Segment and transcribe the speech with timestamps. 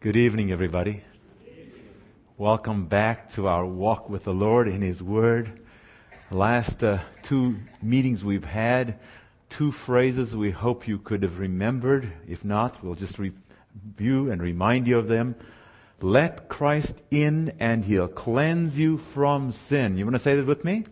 [0.00, 1.02] Good evening, everybody.
[2.38, 5.60] Welcome back to our walk with the Lord in His Word.
[6.30, 8.98] Last uh, two meetings we've had,
[9.50, 12.10] two phrases we hope you could have remembered.
[12.26, 15.34] If not, we'll just review and remind you of them.
[16.00, 19.98] Let Christ in and He'll cleanse you from sin.
[19.98, 20.86] You want to say that with me?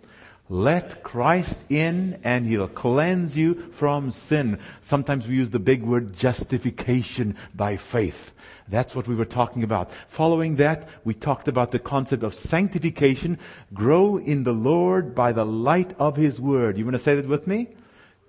[0.51, 4.59] Let Christ in and He'll cleanse you from sin.
[4.81, 8.33] Sometimes we use the big word justification by faith.
[8.67, 9.93] That's what we were talking about.
[10.09, 13.39] Following that, we talked about the concept of sanctification.
[13.75, 16.79] Grow in the Lord by the light of His Word.
[16.79, 17.69] You want to say that with me?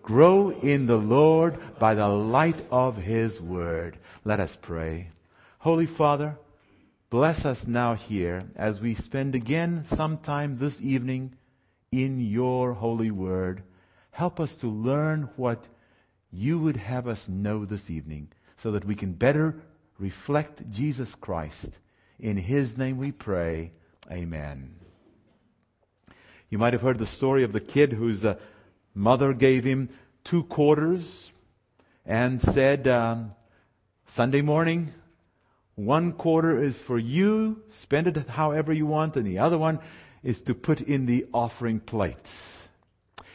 [0.01, 3.97] Grow in the Lord by the light of His Word.
[4.25, 5.09] Let us pray.
[5.59, 6.37] Holy Father,
[7.09, 11.33] bless us now here as we spend again some time this evening
[11.91, 13.63] in your holy word.
[14.11, 15.67] Help us to learn what
[16.31, 19.55] you would have us know this evening so that we can better
[19.97, 21.79] reflect Jesus Christ.
[22.19, 23.71] In his name we pray.
[24.11, 24.75] Amen.
[26.49, 28.35] You might have heard the story of the kid whose uh,
[28.93, 29.89] mother gave him
[30.23, 31.31] two quarters
[32.05, 33.33] and said, um,
[34.07, 34.93] Sunday morning,
[35.75, 39.79] one quarter is for you, spend it however you want, and the other one
[40.23, 42.67] is to put in the offering plates.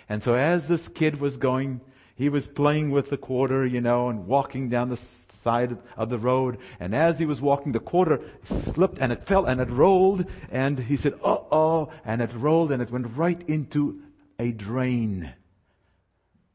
[0.09, 1.81] And so as this kid was going,
[2.15, 6.19] he was playing with the quarter, you know, and walking down the side of the
[6.19, 6.59] road.
[6.79, 10.27] And as he was walking, the quarter slipped and it fell and it rolled.
[10.51, 11.91] And he said, uh oh.
[12.05, 14.03] And it rolled and it went right into
[14.39, 15.33] a drain,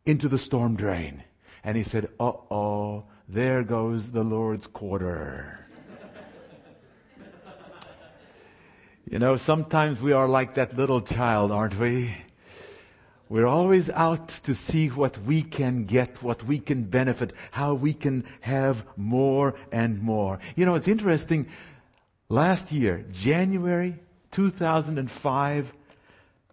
[0.05, 1.23] into the storm drain.
[1.63, 5.68] And he said, uh oh, there goes the Lord's quarter.
[9.09, 12.15] You know, sometimes we are like that little child, aren't we?
[13.27, 17.95] We're always out to see what we can get, what we can benefit, how we
[17.95, 20.39] can have more and more.
[20.55, 21.47] You know, it's interesting.
[22.29, 23.95] Last year, January
[24.29, 25.73] 2005,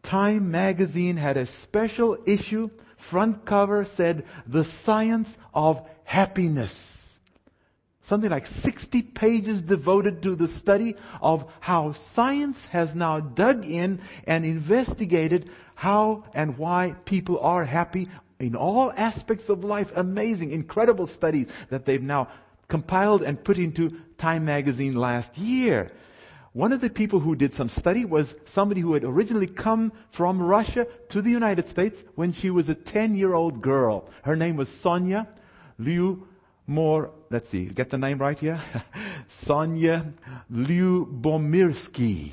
[0.02, 2.70] Time magazine had a special issue.
[2.96, 6.95] Front cover said, The Science of Happiness
[8.06, 14.00] something like 60 pages devoted to the study of how science has now dug in
[14.28, 18.08] and investigated how and why people are happy
[18.38, 19.90] in all aspects of life.
[19.96, 22.28] Amazing, incredible studies that they've now
[22.68, 25.90] compiled and put into Time magazine last year.
[26.52, 30.40] One of the people who did some study was somebody who had originally come from
[30.40, 34.08] Russia to the United States when she was a 10 year old girl.
[34.22, 35.26] Her name was Sonia
[35.76, 36.28] Liu
[36.66, 38.60] more, let's see, get the name right here?
[39.28, 40.12] Sonia
[40.52, 42.32] Lyubomirsky,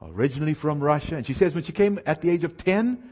[0.00, 1.16] originally from Russia.
[1.16, 3.10] And she says when she came at the age of 10,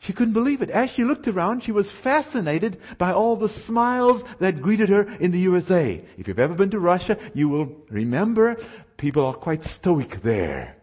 [0.00, 0.70] she couldn't believe it.
[0.70, 5.32] As she looked around, she was fascinated by all the smiles that greeted her in
[5.32, 6.02] the USA.
[6.16, 8.56] If you've ever been to Russia, you will remember
[8.96, 10.77] people are quite stoic there.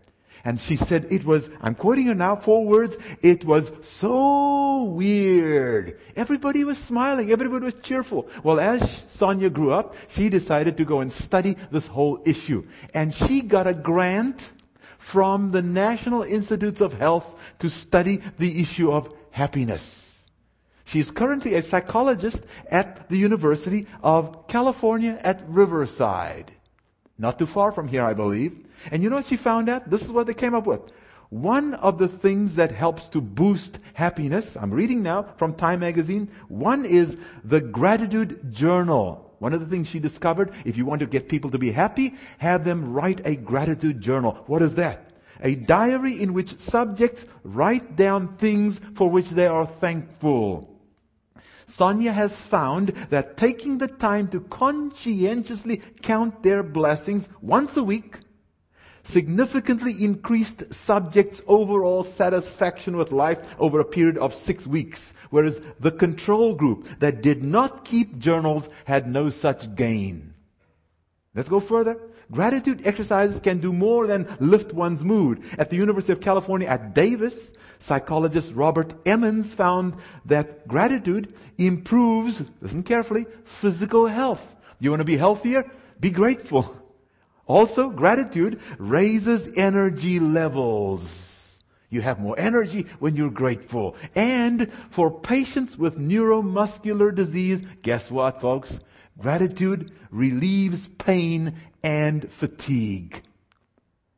[0.45, 5.99] And she said it was, I'm quoting her now, four words, it was so weird.
[6.15, 8.29] Everybody was smiling, everybody was cheerful.
[8.43, 12.63] Well, as Sonia grew up, she decided to go and study this whole issue.
[12.93, 14.51] And she got a grant
[14.99, 20.21] from the National Institutes of Health to study the issue of happiness.
[20.85, 26.51] She is currently a psychologist at the University of California at Riverside.
[27.17, 28.65] Not too far from here, I believe.
[28.91, 29.89] And you know what she found out?
[29.89, 30.81] This is what they came up with.
[31.29, 36.29] One of the things that helps to boost happiness, I'm reading now from Time magazine,
[36.49, 39.33] one is the gratitude journal.
[39.39, 42.15] One of the things she discovered, if you want to get people to be happy,
[42.37, 44.43] have them write a gratitude journal.
[44.47, 45.11] What is that?
[45.41, 50.74] A diary in which subjects write down things for which they are thankful.
[51.67, 58.19] Sonia has found that taking the time to conscientiously count their blessings once a week
[59.05, 65.91] significantly increased subjects' overall satisfaction with life over a period of six weeks, whereas the
[65.91, 70.33] control group that did not keep journals had no such gain.
[71.33, 71.99] Let's go further.
[72.31, 75.43] Gratitude exercises can do more than lift one's mood.
[75.57, 79.95] At the University of California at Davis, psychologist Robert Emmons found
[80.25, 84.55] that gratitude improves, listen carefully, physical health.
[84.79, 85.69] You want to be healthier?
[85.99, 86.75] Be grateful.
[87.47, 91.61] Also, gratitude raises energy levels.
[91.89, 93.95] You have more energy when you're grateful.
[94.15, 98.79] And for patients with neuromuscular disease, guess what, folks?
[99.17, 103.21] Gratitude relieves pain and fatigue.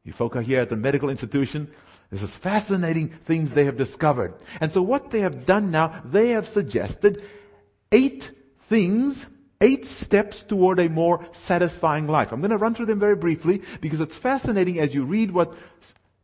[0.03, 1.69] You folk are here at the medical institution.
[2.09, 4.33] This is fascinating things they have discovered.
[4.61, 7.21] And so what they have done now, they have suggested
[7.91, 8.31] eight
[8.69, 9.27] things
[9.59, 12.31] Eight steps toward a more satisfying life.
[12.31, 15.55] I'm going to run through them very briefly because it's fascinating as you read what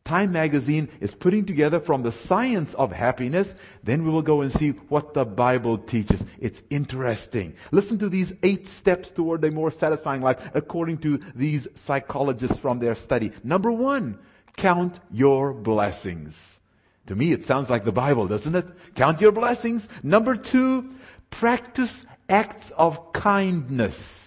[0.05, 3.55] Time magazine is putting together from the science of happiness.
[3.83, 6.25] Then we will go and see what the Bible teaches.
[6.39, 7.55] It's interesting.
[7.71, 12.79] Listen to these eight steps toward a more satisfying life according to these psychologists from
[12.79, 13.31] their study.
[13.45, 14.19] Number one,
[14.57, 16.59] count your blessings.
[17.07, 18.65] To me, it sounds like the Bible, doesn't it?
[18.95, 19.87] Count your blessings.
[20.03, 20.95] Number two,
[21.29, 24.22] practice acts of kindness.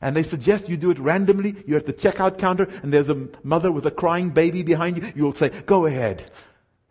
[0.00, 1.62] And they suggest you do it randomly.
[1.66, 5.12] You're at the checkout counter and there's a mother with a crying baby behind you.
[5.14, 6.30] You'll say, go ahead.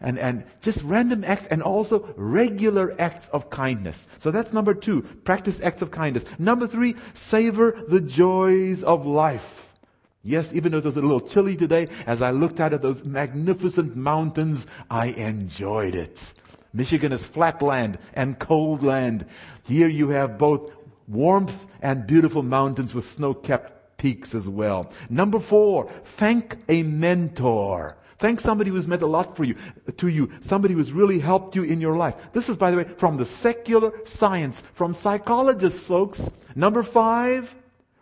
[0.02, 4.08] And, and just random acts and also regular acts of kindness.
[4.20, 5.02] So that's number two.
[5.02, 6.24] Practice acts of kindness.
[6.38, 9.74] Number three, savor the joys of life.
[10.22, 13.04] Yes, even though it was a little chilly today, as I looked out at those
[13.04, 16.34] magnificent mountains, I enjoyed it.
[16.74, 19.26] Michigan is flat land and cold land.
[19.64, 20.72] Here you have both
[21.10, 24.92] warmth and beautiful mountains with snow-capped peaks as well.
[25.10, 27.98] Number four, thank a mentor.
[28.18, 29.56] Thank somebody who's meant a lot for you,
[29.98, 30.30] to you.
[30.42, 32.16] Somebody who's really helped you in your life.
[32.34, 36.22] This is, by the way, from the secular science, from psychologists, folks.
[36.56, 37.54] Number five,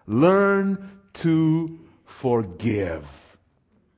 [0.07, 3.05] learn to forgive.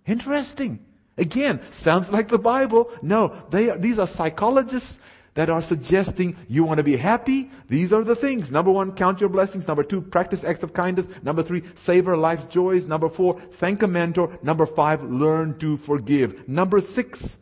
[0.05, 0.85] Interesting.
[1.17, 2.91] Again, sounds like the Bible.
[3.01, 4.99] No, they are, these are psychologists
[5.35, 8.51] that are suggesting you want to be happy, these are the things.
[8.51, 9.67] Number one, count your blessings.
[9.67, 11.07] Number two, practice acts of kindness.
[11.23, 12.87] Number three, savor life's joys.
[12.87, 14.37] Number four, thank a mentor.
[14.41, 16.47] Number five, learn to forgive.
[16.47, 17.37] Number six,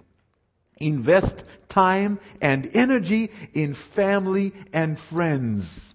[0.78, 5.94] invest time and energy in family and friends.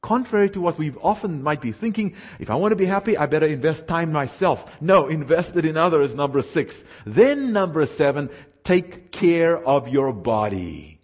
[0.00, 3.26] Contrary to what we often might be thinking, if I want to be happy, I
[3.26, 4.80] better invest time myself.
[4.80, 6.84] No, invest it in others, number six.
[7.04, 8.30] Then number seven,
[8.62, 10.97] take care of your body.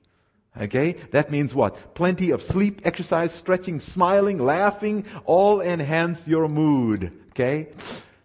[0.61, 0.93] Okay?
[1.11, 1.95] That means what?
[1.95, 7.13] Plenty of sleep, exercise, stretching, smiling, laughing, all enhance your mood.
[7.31, 7.69] Okay?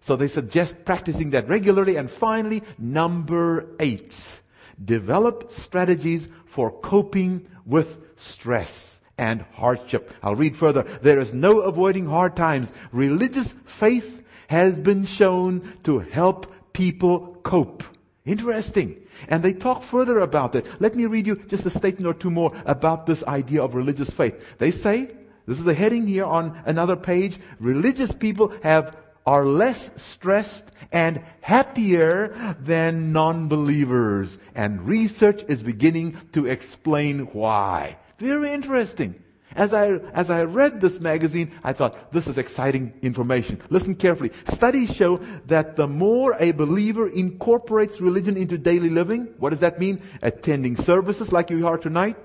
[0.01, 1.95] So they suggest practicing that regularly.
[1.95, 4.41] And finally, number eight.
[4.83, 10.13] Develop strategies for coping with stress and hardship.
[10.23, 10.83] I'll read further.
[11.01, 12.71] There is no avoiding hard times.
[12.91, 17.83] Religious faith has been shown to help people cope.
[18.29, 18.95] Interesting.
[19.27, 20.67] And they talk further about it.
[20.79, 24.11] Let me read you just a statement or two more about this idea of religious
[24.11, 24.59] faith.
[24.59, 25.09] They say,
[25.47, 28.95] this is a heading here on another page, religious people have
[29.25, 34.37] are less stressed and happier than non-believers.
[34.53, 37.97] And research is beginning to explain why.
[38.19, 39.15] Very interesting.
[39.55, 43.61] As I, as I read this magazine, I thought, this is exciting information.
[43.69, 44.31] Listen carefully.
[44.47, 45.17] Studies show
[45.47, 50.01] that the more a believer incorporates religion into daily living, what does that mean?
[50.21, 52.17] Attending services like you are tonight,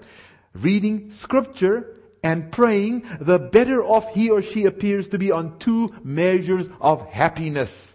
[0.53, 1.91] reading scripture,
[2.23, 7.07] and praying, the better off he or she appears to be on two measures of
[7.09, 7.94] happiness.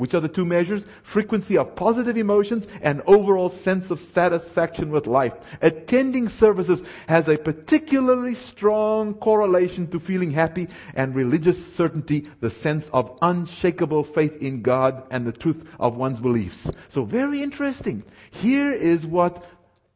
[0.00, 0.86] Which are the two measures?
[1.02, 5.34] Frequency of positive emotions and overall sense of satisfaction with life.
[5.60, 12.88] Attending services has a particularly strong correlation to feeling happy and religious certainty, the sense
[12.94, 16.70] of unshakable faith in God and the truth of one's beliefs.
[16.88, 18.02] So very interesting.
[18.30, 19.44] Here is what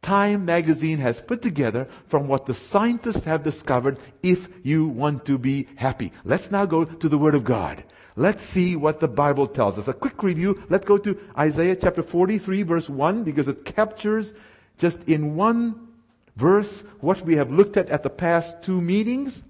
[0.02, 5.38] Time magazine has put together from what the scientists have discovered if you want to
[5.38, 6.12] be happy.
[6.24, 7.82] Let's now go to the Word of God.
[8.16, 9.88] Let's see what the Bible tells us.
[9.88, 10.62] A quick review.
[10.68, 14.34] Let's go to Isaiah chapter 43 verse 1 because it captures
[14.78, 15.88] just in one
[16.36, 19.42] verse what we have looked at at the past two meetings.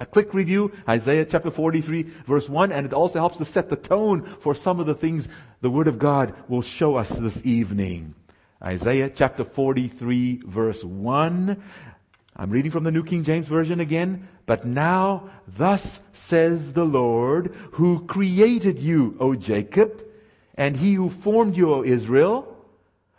[0.00, 3.76] A quick review, Isaiah chapter 43 verse 1, and it also helps to set the
[3.76, 5.28] tone for some of the things
[5.60, 8.14] the Word of God will show us this evening.
[8.62, 11.62] Isaiah chapter 43 verse 1.
[12.36, 14.28] I'm reading from the New King James Version again.
[14.46, 20.04] But now, thus says the Lord, who created you, O Jacob,
[20.54, 22.50] and he who formed you, O Israel.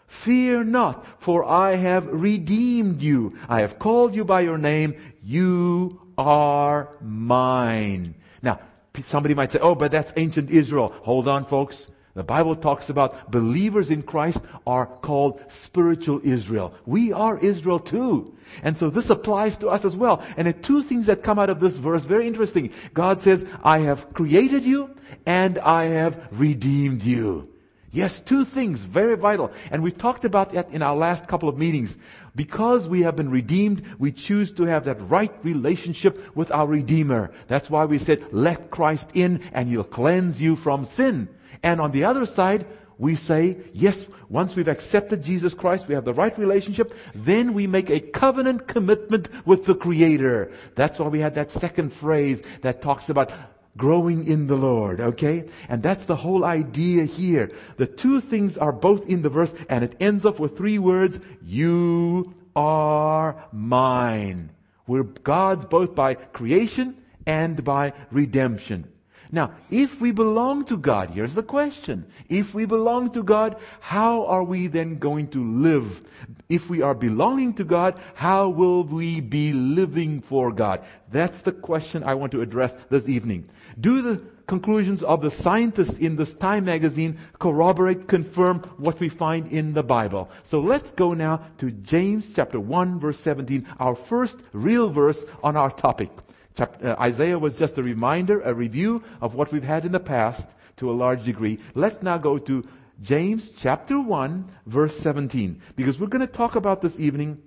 [0.07, 3.37] Fear not, for I have redeemed you.
[3.49, 4.95] I have called you by your name.
[5.23, 8.15] You are mine.
[8.41, 8.59] Now,
[9.03, 10.93] somebody might say, oh, but that's ancient Israel.
[11.03, 11.87] Hold on, folks.
[12.15, 16.73] The Bible talks about believers in Christ are called spiritual Israel.
[16.85, 18.33] We are Israel too.
[18.63, 20.23] And so this applies to us as well.
[20.37, 22.71] And the two things that come out of this verse, very interesting.
[22.93, 24.95] God says, I have created you
[25.25, 27.49] and I have redeemed you.
[27.91, 29.51] Yes, two things, very vital.
[29.69, 31.97] And we talked about that in our last couple of meetings.
[32.33, 37.31] Because we have been redeemed, we choose to have that right relationship with our Redeemer.
[37.47, 41.29] That's why we said, let Christ in and He'll cleanse you from sin.
[41.63, 42.65] And on the other side,
[42.97, 47.67] we say, yes, once we've accepted Jesus Christ, we have the right relationship, then we
[47.67, 50.51] make a covenant commitment with the Creator.
[50.75, 53.31] That's why we had that second phrase that talks about
[53.77, 55.45] growing in the Lord, okay?
[55.67, 57.51] And that's the whole idea here.
[57.77, 61.19] The two things are both in the verse and it ends up with three words,
[61.43, 64.51] you are mine.
[64.87, 66.95] We're God's both by creation
[67.25, 68.87] and by redemption.
[69.35, 72.05] Now, if we belong to God, here's the question.
[72.29, 76.07] If we belong to God, how are we then going to live?
[76.47, 80.85] If we are belonging to God, how will we be living for God?
[81.11, 83.49] That's the question I want to address this evening.
[83.77, 89.51] Do the conclusions of the scientists in this Time magazine corroborate, confirm what we find
[89.51, 90.29] in the Bible?
[90.45, 95.57] So let's go now to James chapter 1 verse 17, our first real verse on
[95.57, 96.09] our topic.
[96.55, 99.99] Chapter, uh, Isaiah was just a reminder, a review of what we've had in the
[99.99, 101.59] past to a large degree.
[101.73, 102.67] Let's now go to
[103.01, 107.41] James chapter 1 verse 17 because we're going to talk about this evening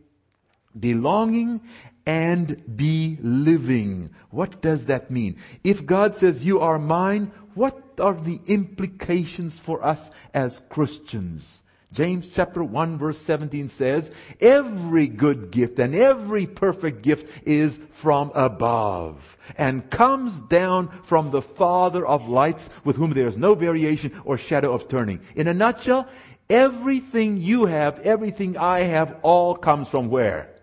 [0.79, 1.63] belonging
[2.07, 4.11] and be living.
[4.31, 5.37] What does that mean?
[5.65, 11.63] If God says you are mine, what are the implications for us as Christians?
[11.93, 18.31] James chapter 1 verse 17 says, every good gift and every perfect gift is from
[18.35, 24.21] above and comes down from the Father of lights with whom there is no variation
[24.25, 25.21] or shadow of turning.
[25.35, 26.07] In a nutshell,
[26.51, 30.55] everything you have, everything I have, all comes from where?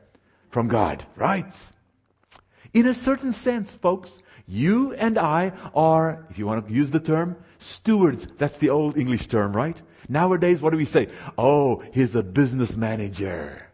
[0.52, 1.54] From God, right?
[2.74, 7.00] In a certain sense, folks, you and I are, if you want to use the
[7.00, 8.28] term, stewards.
[8.38, 9.82] That's the old English term, right?
[10.08, 11.10] Nowadays, what do we say?
[11.38, 13.68] Oh, he's a business manager.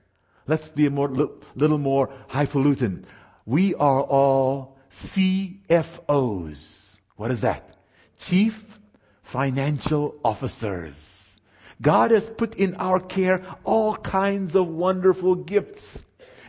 [0.47, 1.09] Let's be a more,
[1.55, 3.05] little more highfalutin.
[3.45, 6.59] We are all CFOs.
[7.15, 7.77] What is that?
[8.17, 8.79] Chief
[9.23, 11.37] Financial Officers.
[11.81, 15.99] God has put in our care all kinds of wonderful gifts.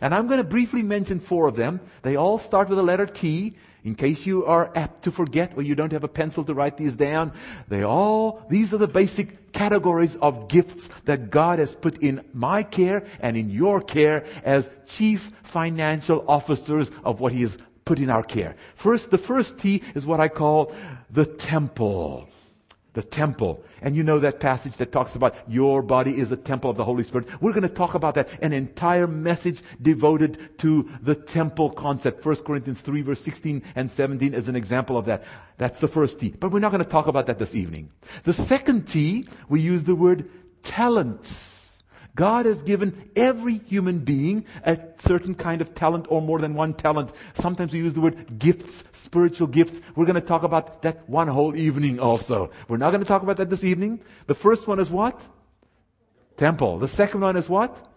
[0.00, 1.80] And I'm going to briefly mention four of them.
[2.02, 3.56] They all start with the letter T.
[3.84, 6.76] In case you are apt to forget or you don't have a pencil to write
[6.76, 7.32] these down,
[7.68, 12.62] they all, these are the basic categories of gifts that God has put in my
[12.62, 18.08] care and in your care as chief financial officers of what He has put in
[18.08, 18.54] our care.
[18.76, 20.72] First, the first T is what I call
[21.10, 22.28] the temple
[22.94, 23.64] the temple.
[23.80, 26.84] And you know that passage that talks about your body is a temple of the
[26.84, 27.28] Holy Spirit.
[27.40, 28.28] We're going to talk about that.
[28.42, 32.24] An entire message devoted to the temple concept.
[32.24, 35.24] 1 Corinthians 3 verse 16 and 17 is an example of that.
[35.58, 36.34] That's the first T.
[36.38, 37.90] But we're not going to talk about that this evening.
[38.24, 40.28] The second T, we use the word
[40.62, 41.51] talents.
[42.14, 46.74] God has given every human being a certain kind of talent or more than one
[46.74, 47.10] talent.
[47.34, 49.80] Sometimes we use the word gifts, spiritual gifts.
[49.96, 52.50] We're going to talk about that one whole evening also.
[52.68, 54.00] We're not going to talk about that this evening.
[54.26, 55.26] The first one is what?
[56.36, 56.78] Temple.
[56.78, 57.88] The second one is what?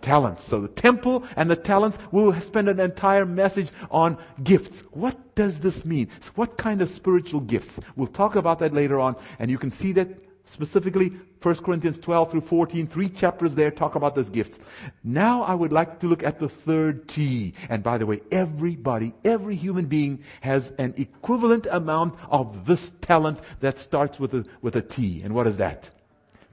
[0.00, 0.42] Talents.
[0.42, 4.80] So the temple and the talents, we'll spend an entire message on gifts.
[4.90, 6.08] What does this mean?
[6.34, 7.78] What kind of spiritual gifts?
[7.94, 10.18] We'll talk about that later on, and you can see that
[10.50, 14.58] Specifically, 1 Corinthians 12 through 14, three chapters there talk about those gifts.
[15.04, 17.54] Now I would like to look at the third T.
[17.68, 23.38] And by the way, everybody, every human being has an equivalent amount of this talent
[23.60, 25.22] that starts with a, with a T.
[25.22, 25.88] And what is that?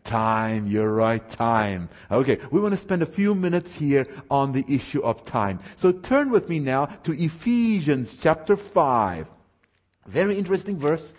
[0.03, 0.67] Time.
[0.67, 1.27] You're right.
[1.31, 1.89] Time.
[2.11, 2.37] Okay.
[2.51, 5.59] We want to spend a few minutes here on the issue of time.
[5.75, 9.27] So turn with me now to Ephesians chapter 5.
[10.05, 11.15] Very interesting verse.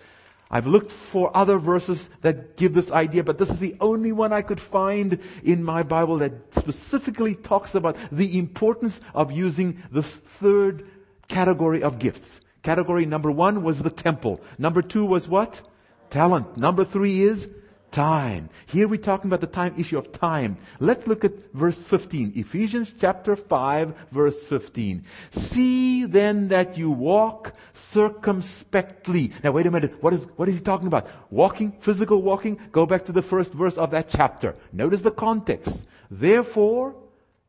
[0.50, 4.33] I've looked for other verses that give this idea, but this is the only one
[4.33, 10.14] I could find in my Bible that specifically talks about the importance of using this
[10.17, 10.88] third
[11.28, 12.40] category of gifts.
[12.62, 14.40] Category number one was the temple.
[14.59, 15.62] Number two was what?
[16.11, 16.57] Talent.
[16.57, 17.50] Number three is
[17.90, 18.50] time.
[18.66, 20.57] Here we're talking about the time issue of time.
[20.80, 22.33] Let's look at verse 15.
[22.37, 25.04] Ephesians chapter 5 verse 15.
[25.30, 29.33] See then that you walk circumspectly.
[29.42, 30.02] Now wait a minute.
[30.02, 31.09] What is, what is he talking about?
[31.30, 32.59] Walking, physical walking?
[32.73, 34.54] Go back to the first verse of that chapter.
[34.73, 35.85] Notice the context.
[36.11, 36.97] Therefore,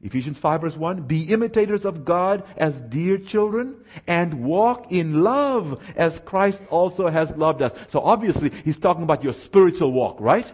[0.01, 3.75] Ephesians 5 verse 1, be imitators of God as dear children
[4.08, 7.74] and walk in love as Christ also has loved us.
[7.88, 10.50] So obviously he's talking about your spiritual walk, right?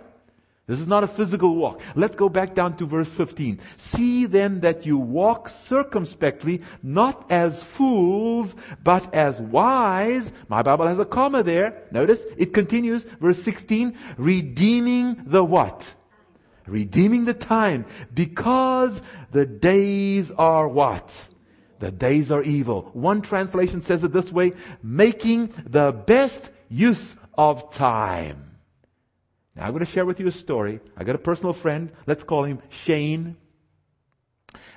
[0.67, 1.79] This is not a physical walk.
[1.93, 3.59] Let's go back down to verse 15.
[3.77, 10.33] See then that you walk circumspectly, not as fools, but as wise.
[10.47, 11.83] My Bible has a comma there.
[11.91, 15.93] Notice it continues, verse 16, redeeming the what?
[16.67, 21.27] Redeeming the time because the days are what?
[21.79, 22.89] The days are evil.
[22.93, 28.57] One translation says it this way, making the best use of time.
[29.55, 30.79] Now I'm going to share with you a story.
[30.97, 31.91] I got a personal friend.
[32.07, 33.37] Let's call him Shane.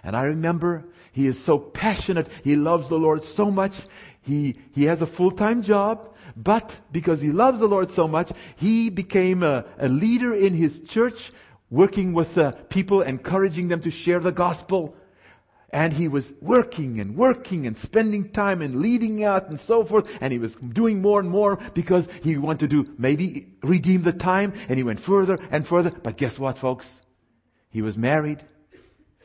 [0.02, 2.28] And I remember he is so passionate.
[2.44, 3.74] He loves the Lord so much.
[4.20, 8.90] He, he has a full-time job, but because he loves the Lord so much, he
[8.90, 11.32] became a, a leader in his church,
[11.70, 14.96] working with the people, encouraging them to share the gospel.
[15.70, 20.16] And he was working and working and spending time and leading out and so forth.
[20.20, 24.54] And he was doing more and more because he wanted to maybe redeem the time.
[24.68, 25.90] And he went further and further.
[25.90, 26.88] But guess what, folks?
[27.68, 28.42] He was married.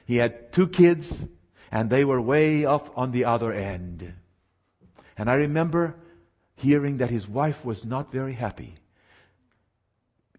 [0.05, 1.27] He had two kids
[1.71, 4.13] and they were way off on the other end.
[5.17, 5.95] And I remember
[6.55, 8.75] hearing that his wife was not very happy.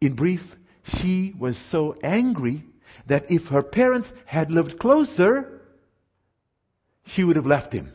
[0.01, 2.65] In brief, she was so angry
[3.07, 5.63] that if her parents had lived closer,
[7.07, 7.93] she would have left him.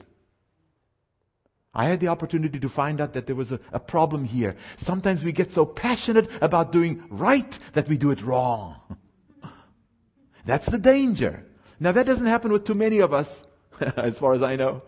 [1.74, 4.55] I had the opportunity to find out that there was a, a, problem here.
[4.75, 8.75] Sometimes we get so passionate about doing right that we do it wrong.
[10.46, 11.46] That's the danger.
[11.79, 13.43] Now that doesn't happen with too many of us,
[13.96, 14.81] as far as I know.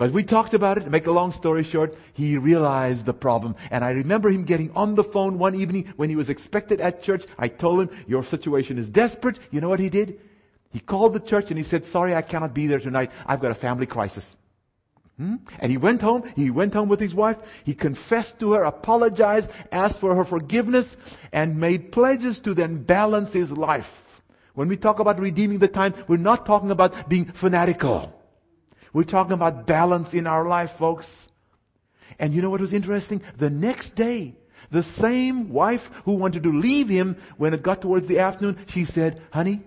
[0.00, 0.84] But we talked about it.
[0.84, 3.54] To make a long story short, he realized the problem.
[3.70, 7.02] And I remember him getting on the phone one evening when he was expected at
[7.02, 7.26] church.
[7.38, 9.38] I told him, your situation is desperate.
[9.50, 10.18] You know what he did?
[10.70, 13.12] He called the church and he said, sorry, I cannot be there tonight.
[13.26, 14.34] I've got a family crisis.
[15.18, 15.36] Hmm?
[15.58, 16.22] And he went home.
[16.34, 17.36] He went home with his wife.
[17.64, 20.96] He confessed to her, apologized, asked for her forgiveness,
[21.30, 24.22] and made pledges to then balance his life.
[24.54, 28.16] When we talk about redeeming the time, we're not talking about being fanatical.
[28.92, 31.28] We're talking about balance in our life, folks.
[32.18, 33.22] And you know what was interesting?
[33.38, 34.34] The next day,
[34.70, 38.84] the same wife who wanted to leave him when it got towards the afternoon, she
[38.84, 39.62] said, honey,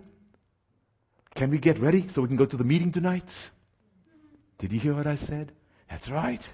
[1.36, 3.50] can we get ready so we can go to the meeting tonight?
[4.60, 5.52] Did you hear what I said?
[5.90, 6.48] That's right.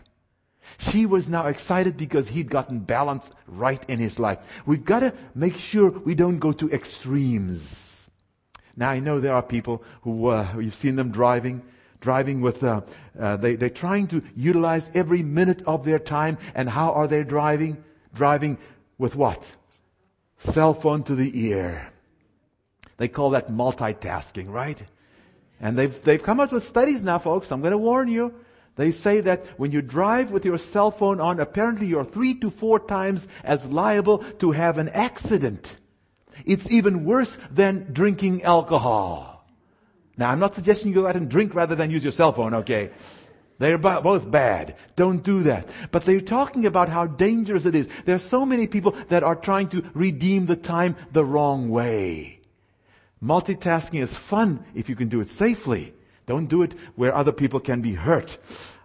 [0.77, 4.39] She was now excited because he'd gotten balance right in his life.
[4.65, 8.07] We've got to make sure we don't go to extremes.
[8.75, 11.63] Now I know there are people who, uh, you've seen them driving,
[12.01, 12.81] driving with, uh,
[13.19, 16.37] uh, they, they're trying to utilize every minute of their time.
[16.55, 17.83] And how are they driving?
[18.13, 18.57] Driving
[18.97, 19.43] with what?
[20.37, 21.91] Cell phone to the ear.
[22.97, 24.81] They call that multitasking, right?
[25.59, 27.51] And they've, they've come up with studies now, folks.
[27.51, 28.33] I'm going to warn you.
[28.75, 32.49] They say that when you drive with your cell phone on, apparently you're three to
[32.49, 35.75] four times as liable to have an accident.
[36.45, 39.38] It's even worse than drinking alcohol.
[40.19, 42.53] Now, I'm not suggesting you go out and drink rather than use your cell phone,
[42.53, 42.91] okay?
[43.57, 44.75] They're both bad.
[44.97, 45.69] Don't do that.
[45.91, 47.87] But they're talking about how dangerous it is.
[48.03, 52.41] There are so many people that are trying to redeem the time the wrong way.
[53.23, 55.93] Multitasking is fun if you can do it safely.
[56.25, 58.37] Don't do it where other people can be hurt.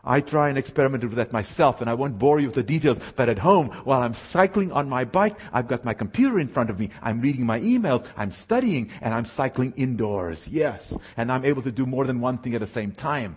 [0.04, 2.98] I try and experiment with that myself, and I won't bore you with the details,
[3.16, 6.70] but at home, while I'm cycling on my bike, I've got my computer in front
[6.70, 6.90] of me.
[7.02, 10.46] I'm reading my emails, I'm studying, and I'm cycling indoors.
[10.48, 10.96] Yes.
[11.16, 13.36] And I'm able to do more than one thing at the same time.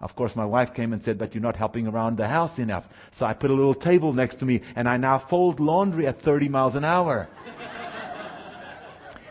[0.00, 2.88] Of course, my wife came and said, but you're not helping around the house enough.
[3.10, 6.22] So I put a little table next to me, and I now fold laundry at
[6.22, 7.28] 30 miles an hour.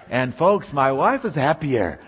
[0.10, 1.99] And folks, my wife is happier.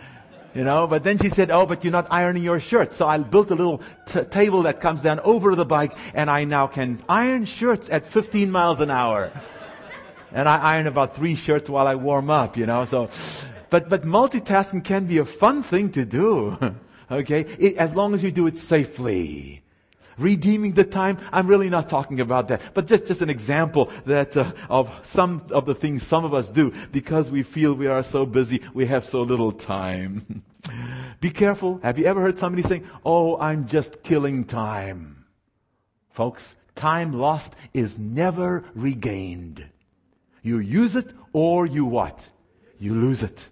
[0.55, 2.95] You know, but then she said, oh, but you're not ironing your shirts.
[2.95, 6.43] So I built a little t- table that comes down over the bike and I
[6.45, 9.31] now can iron shirts at 15 miles an hour.
[10.31, 13.09] And I iron about three shirts while I warm up, you know, so,
[13.69, 16.57] but, but multitasking can be a fun thing to do.
[17.11, 17.41] okay?
[17.59, 19.58] It, as long as you do it safely
[20.19, 21.17] redeeming the time.
[21.31, 25.47] I'm really not talking about that, but just, just an example that uh, of some
[25.51, 28.85] of the things some of us do because we feel we are so busy, we
[28.87, 30.43] have so little time.
[31.21, 31.79] Be careful.
[31.83, 35.25] Have you ever heard somebody saying, "Oh, I'm just killing time"?
[36.11, 39.65] Folks, time lost is never regained.
[40.41, 42.29] You use it or you what?
[42.79, 43.49] You lose it.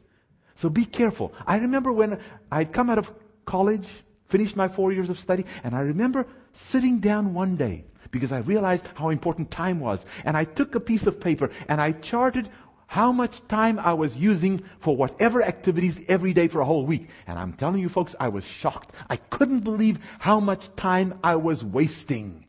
[0.55, 1.33] So be careful.
[1.45, 2.19] I remember when
[2.51, 3.11] I'd come out of
[3.45, 3.87] college,
[4.27, 8.39] finished my four years of study, and I remember sitting down one day because I
[8.39, 10.05] realized how important time was.
[10.25, 12.49] And I took a piece of paper and I charted
[12.87, 17.09] how much time I was using for whatever activities every day for a whole week.
[17.27, 18.93] And I'm telling you folks, I was shocked.
[19.09, 22.45] I couldn't believe how much time I was wasting.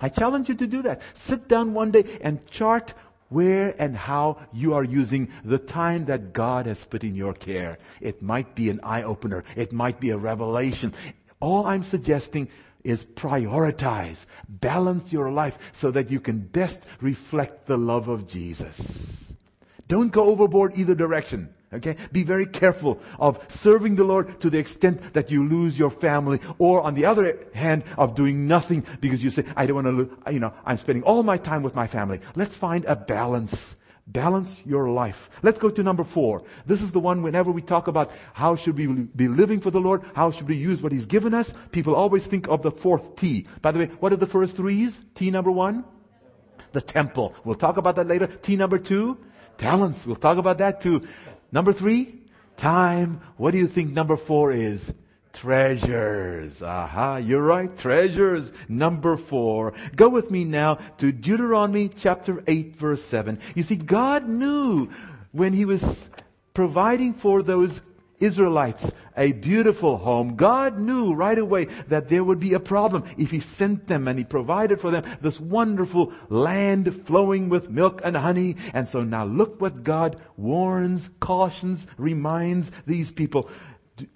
[0.00, 1.02] I challenge you to do that.
[1.14, 2.94] Sit down one day and chart
[3.28, 7.78] where and how you are using the time that God has put in your care.
[8.00, 9.44] It might be an eye opener.
[9.56, 10.92] It might be a revelation.
[11.42, 12.48] All I'm suggesting
[12.84, 19.32] is prioritize, balance your life so that you can best reflect the love of Jesus.
[19.88, 21.52] Don't go overboard either direction.
[21.74, 21.96] Okay?
[22.12, 26.38] Be very careful of serving the Lord to the extent that you lose your family
[26.58, 30.32] or on the other hand of doing nothing because you say, I don't want to,
[30.32, 32.20] you know, I'm spending all my time with my family.
[32.36, 33.74] Let's find a balance
[34.06, 35.30] Balance your life.
[35.42, 36.42] Let's go to number four.
[36.66, 39.80] This is the one whenever we talk about how should we be living for the
[39.80, 43.16] Lord, how should we use what He's given us, people always think of the fourth
[43.16, 43.46] T.
[43.60, 45.04] By the way, what are the first threes?
[45.14, 45.84] T number one?
[46.72, 47.34] The temple.
[47.44, 48.26] We'll talk about that later.
[48.26, 49.18] T number two?
[49.56, 50.04] Talents.
[50.04, 51.06] We'll talk about that too.
[51.52, 52.22] Number three?
[52.56, 53.20] Time.
[53.36, 54.92] What do you think number four is?
[55.32, 56.62] Treasures.
[56.62, 57.76] Aha, you're right.
[57.76, 58.52] Treasures.
[58.68, 59.72] Number four.
[59.96, 63.38] Go with me now to Deuteronomy chapter 8 verse 7.
[63.54, 64.90] You see, God knew
[65.32, 66.10] when He was
[66.54, 67.80] providing for those
[68.22, 70.36] Israelites a beautiful home.
[70.36, 74.18] God knew right away that there would be a problem if He sent them and
[74.18, 78.56] He provided for them this wonderful land flowing with milk and honey.
[78.72, 83.50] And so now look what God warns, cautions, reminds these people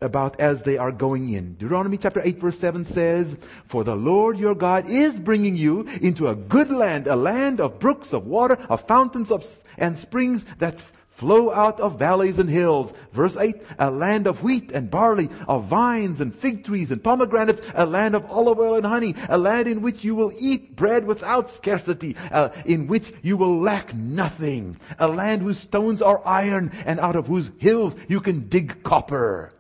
[0.01, 1.55] about as they are going in.
[1.55, 3.37] Deuteronomy chapter 8 verse 7 says,
[3.67, 7.79] For the Lord your God is bringing you into a good land, a land of
[7.79, 10.81] brooks of water, of fountains of, and springs that
[11.17, 12.93] flow out of valleys and hills.
[13.13, 17.63] Verse 8, a land of wheat and barley, of vines and fig trees and pomegranates,
[17.75, 21.07] a land of olive oil and honey, a land in which you will eat bread
[21.07, 26.71] without scarcity, uh, in which you will lack nothing, a land whose stones are iron
[26.85, 29.53] and out of whose hills you can dig copper.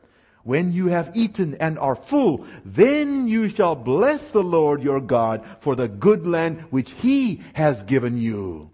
[0.46, 5.44] When you have eaten and are full, then you shall bless the Lord your God
[5.58, 8.70] for the good land which he has given you.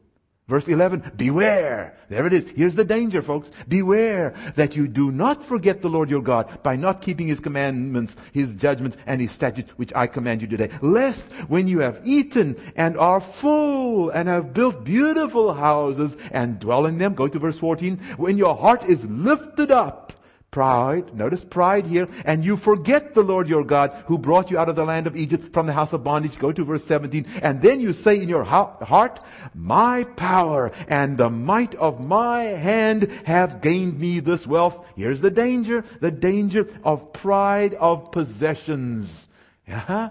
[0.48, 1.96] Verse 11, beware.
[2.10, 2.46] There it is.
[2.54, 3.50] Here's the danger, folks.
[3.66, 8.16] Beware that you do not forget the Lord your God by not keeping his commandments,
[8.32, 10.68] his judgments, and his statutes, which I command you today.
[10.82, 16.84] Lest when you have eaten and are full and have built beautiful houses and dwell
[16.84, 20.12] in them, go to verse 14, when your heart is lifted up
[20.52, 24.68] Pride, notice pride here, and you forget the Lord your God who brought you out
[24.68, 26.38] of the land of Egypt from the house of bondage.
[26.38, 27.24] Go to verse 17.
[27.40, 33.10] And then you say in your heart, my power and the might of my hand
[33.24, 34.84] have gained me this wealth.
[34.94, 39.28] Here's the danger, the danger of pride of possessions.
[39.66, 40.10] Uh-huh.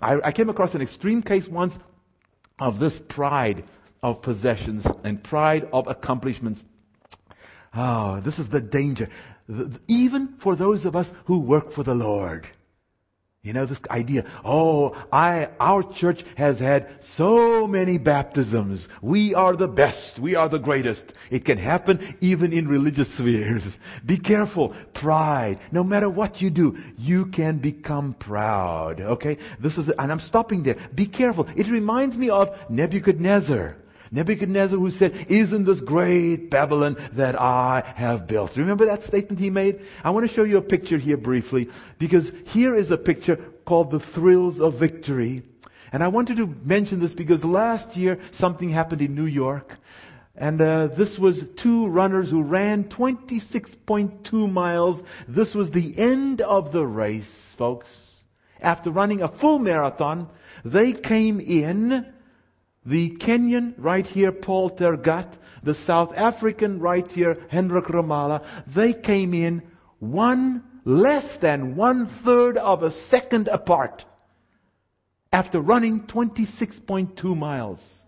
[0.00, 1.78] I, I came across an extreme case once
[2.58, 3.64] of this pride
[4.02, 6.64] of possessions and pride of accomplishments.
[7.76, 9.08] Oh, this is the danger
[9.88, 12.48] even for those of us who work for the Lord.
[13.44, 18.88] You know, this idea, oh, I, our church has had so many baptisms.
[19.02, 20.18] We are the best.
[20.18, 21.12] We are the greatest.
[21.30, 23.78] It can happen even in religious spheres.
[24.06, 24.70] Be careful.
[24.94, 25.58] Pride.
[25.70, 29.02] No matter what you do, you can become proud.
[29.02, 29.36] Okay?
[29.60, 30.78] This is, and I'm stopping there.
[30.94, 31.46] Be careful.
[31.54, 33.76] It reminds me of Nebuchadnezzar.
[34.14, 38.56] Nebuchadnezzar who said, isn't this great Babylon that I have built?
[38.56, 39.80] Remember that statement he made?
[40.04, 43.90] I want to show you a picture here briefly because here is a picture called
[43.90, 45.42] the thrills of victory.
[45.90, 49.78] And I wanted to mention this because last year something happened in New York.
[50.36, 55.02] And uh, this was two runners who ran 26.2 miles.
[55.26, 58.12] This was the end of the race, folks.
[58.60, 60.28] After running a full marathon,
[60.64, 62.13] they came in
[62.86, 69.32] the Kenyan right here, Paul Tergat, the South African right here, Hendrick Ramaala, they came
[69.32, 69.62] in
[69.98, 74.04] one, less than one third of a second apart
[75.32, 78.04] after running 26.2 miles.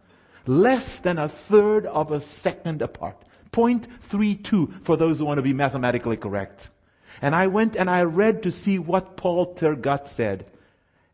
[0.47, 3.25] Less than a third of a second apart.
[3.51, 6.71] 0.32 for those who want to be mathematically correct.
[7.21, 10.47] And I went and I read to see what Paul Tergat said.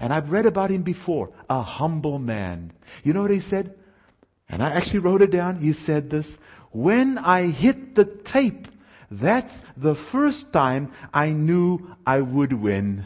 [0.02, 1.30] And I've read about him before.
[1.48, 2.72] A humble man.
[3.04, 3.74] You know what he said?
[4.48, 5.60] And I actually wrote it down.
[5.60, 6.36] He said this.
[6.72, 8.66] When I hit the tape,
[9.12, 13.04] that's the first time I knew I would win.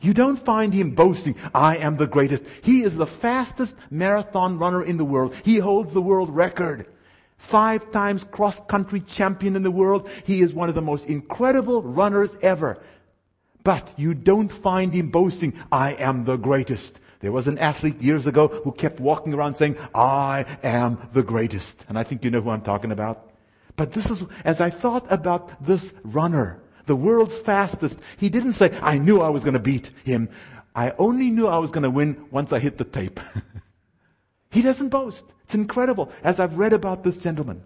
[0.00, 2.44] You don't find him boasting, I am the greatest.
[2.62, 5.34] He is the fastest marathon runner in the world.
[5.44, 6.86] He holds the world record.
[7.36, 10.08] Five times cross country champion in the world.
[10.24, 12.80] He is one of the most incredible runners ever.
[13.62, 17.00] But you don't find him boasting, I am the greatest.
[17.20, 21.84] There was an athlete years ago who kept walking around saying, I am the greatest.
[21.88, 23.30] And I think you know who I'm talking about.
[23.76, 28.76] But this is, as I thought about this runner, the world's fastest, he didn't say,
[28.82, 30.30] I knew I was going to beat him.
[30.74, 33.20] I only knew I was going to win once I hit the tape.
[34.50, 35.26] he doesn't boast.
[35.44, 37.64] It's incredible as I've read about this gentleman.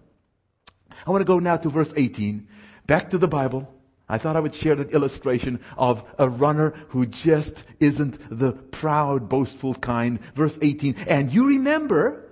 [1.05, 2.47] I want to go now to verse 18.
[2.87, 3.74] Back to the Bible.
[4.07, 9.27] I thought I would share that illustration of a runner who just isn't the proud,
[9.29, 10.19] boastful kind.
[10.35, 10.95] Verse 18.
[11.07, 12.23] And you remember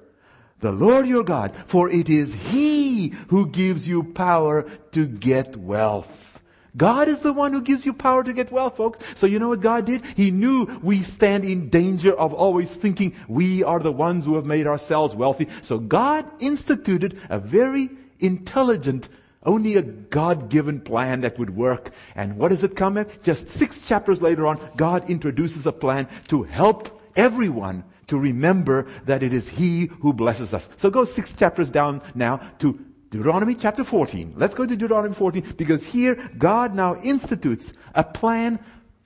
[0.59, 6.41] the Lord your God, for it is He who gives you power to get wealth.
[6.75, 8.99] God is the one who gives you power to get wealth, folks.
[9.15, 10.03] So you know what God did?
[10.15, 14.45] He knew we stand in danger of always thinking we are the ones who have
[14.45, 15.49] made ourselves wealthy.
[15.62, 19.07] So God instituted a very intelligent,
[19.45, 21.91] only a God-given plan that would work.
[22.15, 23.23] And what does it come at?
[23.23, 29.23] Just six chapters later on, God introduces a plan to help everyone to remember that
[29.23, 30.69] it is He who blesses us.
[30.77, 32.79] So go six chapters down now to
[33.10, 34.34] Deuteronomy chapter 14.
[34.36, 38.60] Let's go to Deuteronomy 14 because here God now institutes a plan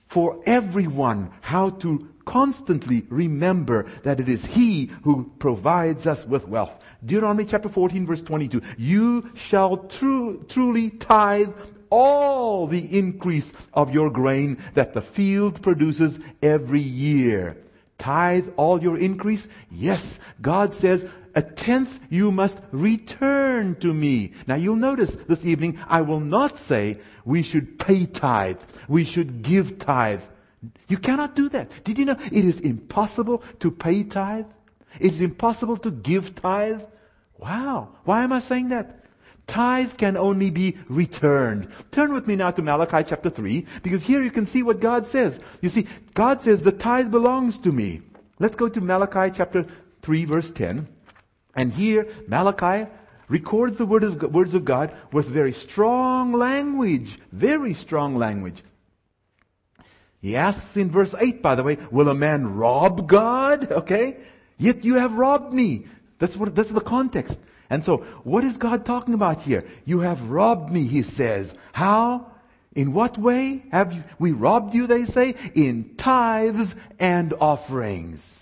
[0.08, 6.76] for everyone how to constantly remember that it is He who provides us with wealth.
[7.02, 8.60] Deuteronomy chapter 14 verse 22.
[8.76, 11.54] You shall tru- truly tithe
[11.88, 17.56] all the increase of your grain that the field produces every year.
[17.96, 19.48] Tithe all your increase?
[19.70, 20.20] Yes.
[20.42, 24.32] God says, a tenth you must return to me.
[24.46, 28.60] Now you'll notice this evening, I will not say we should pay tithe.
[28.86, 30.22] We should give tithe.
[30.88, 31.84] You cannot do that.
[31.84, 34.46] Did you know it is impossible to pay tithe?
[34.98, 36.82] It is impossible to give tithe.
[37.38, 37.90] Wow.
[38.04, 39.04] Why am I saying that?
[39.46, 41.68] Tithe can only be returned.
[41.90, 45.06] Turn with me now to Malachi chapter 3, because here you can see what God
[45.06, 45.40] says.
[45.62, 48.02] You see, God says the tithe belongs to me.
[48.38, 49.66] Let's go to Malachi chapter
[50.02, 50.86] 3 verse 10.
[51.54, 52.90] And here, Malachi
[53.28, 57.18] records the words of God with very strong language.
[57.32, 58.62] Very strong language.
[60.20, 63.70] He asks in verse 8, by the way, will a man rob God?
[63.70, 64.16] Okay?
[64.58, 65.86] Yet you have robbed me.
[66.18, 67.38] That's what, that's the context.
[67.70, 69.64] And so, what is God talking about here?
[69.84, 71.54] You have robbed me, he says.
[71.72, 72.32] How?
[72.74, 75.34] In what way have we robbed you, they say?
[75.54, 78.37] In tithes and offerings.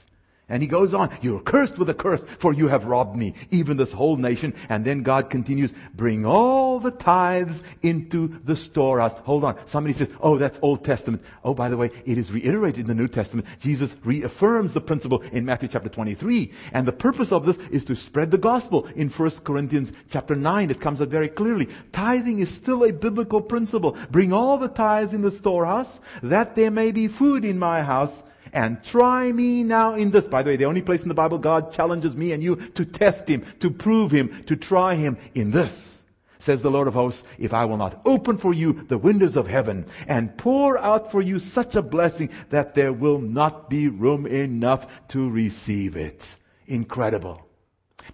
[0.49, 3.77] And he goes on, you're cursed with a curse, for you have robbed me, even
[3.77, 4.55] this whole nation.
[4.69, 9.15] And then God continues, bring all the tithes into the storehouse.
[9.25, 9.59] Hold on.
[9.67, 11.25] Somebody says, oh, that's Old Testament.
[11.43, 13.45] Oh, by the way, it is reiterated in the New Testament.
[13.59, 16.53] Jesus reaffirms the principle in Matthew chapter 23.
[16.73, 18.87] And the purpose of this is to spread the gospel.
[18.95, 21.69] In 1 Corinthians chapter 9, it comes out very clearly.
[21.91, 23.97] Tithing is still a biblical principle.
[24.13, 28.23] Bring all the tithes in the storehouse, that there may be food in my house
[28.57, 30.27] and try me now in this.
[30.27, 32.87] By the way, the only place in the Bible God challenges me and you to
[32.87, 36.05] test Him, to prove Him, to try Him in this.
[36.39, 39.47] Says the Lord of hosts, if I will not open for you the windows of
[39.47, 44.27] heaven and pour out for you such a blessing that there will not be room
[44.27, 46.37] enough to receive it.
[46.67, 47.47] Incredible.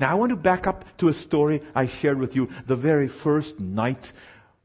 [0.00, 3.06] Now I want to back up to a story I shared with you the very
[3.06, 4.12] first night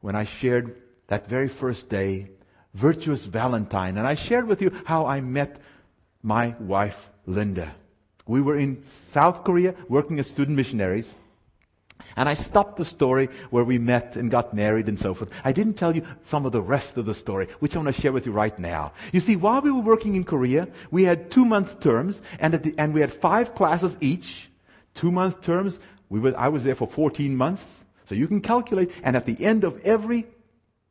[0.00, 2.30] when I shared that very first day
[2.74, 3.96] Virtuous Valentine.
[3.98, 5.60] And I shared with you how I met
[6.22, 7.74] my wife, Linda.
[8.26, 11.14] We were in South Korea working as student missionaries.
[12.16, 15.30] And I stopped the story where we met and got married and so forth.
[15.44, 18.00] I didn't tell you some of the rest of the story, which I want to
[18.00, 18.92] share with you right now.
[19.12, 22.74] You see, while we were working in Korea, we had two month terms and, the,
[22.78, 24.50] and we had five classes each.
[24.94, 25.80] Two month terms.
[26.08, 27.84] We were, I was there for 14 months.
[28.06, 28.90] So you can calculate.
[29.02, 30.26] And at the end of every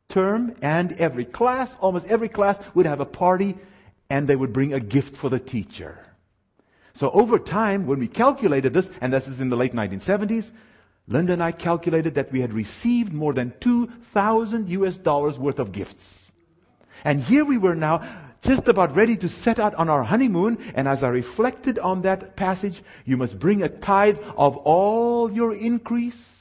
[0.08, 3.56] term and every class, almost every class we'd have a party
[4.10, 5.98] and they would bring a gift for the teacher.
[6.94, 10.50] So over time, when we calculated this, and this is in the late 1970s,
[11.06, 15.72] Linda and I calculated that we had received more than 2,000 US dollars worth of
[15.72, 16.32] gifts.
[17.04, 18.02] And here we were now
[18.42, 20.58] just about ready to set out on our honeymoon.
[20.74, 25.54] And as I reflected on that passage, you must bring a tithe of all your
[25.54, 26.38] increase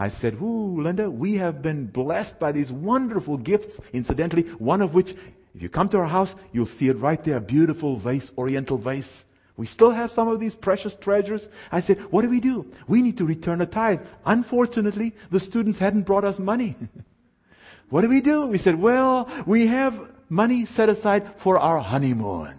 [0.00, 3.78] I said, Ooh, Linda, we have been blessed by these wonderful gifts.
[3.92, 5.14] Incidentally, one of which,
[5.54, 8.78] if you come to our house, you'll see it right there, a beautiful vase, oriental
[8.78, 9.24] vase.
[9.56, 11.48] We still have some of these precious treasures.
[11.70, 12.72] I said, what do we do?
[12.86, 14.00] We need to return a tithe.
[14.24, 16.76] Unfortunately, the students hadn't brought us money.
[17.90, 18.46] what do we do?
[18.46, 22.54] We said, well, we have money set aside for our honeymoon.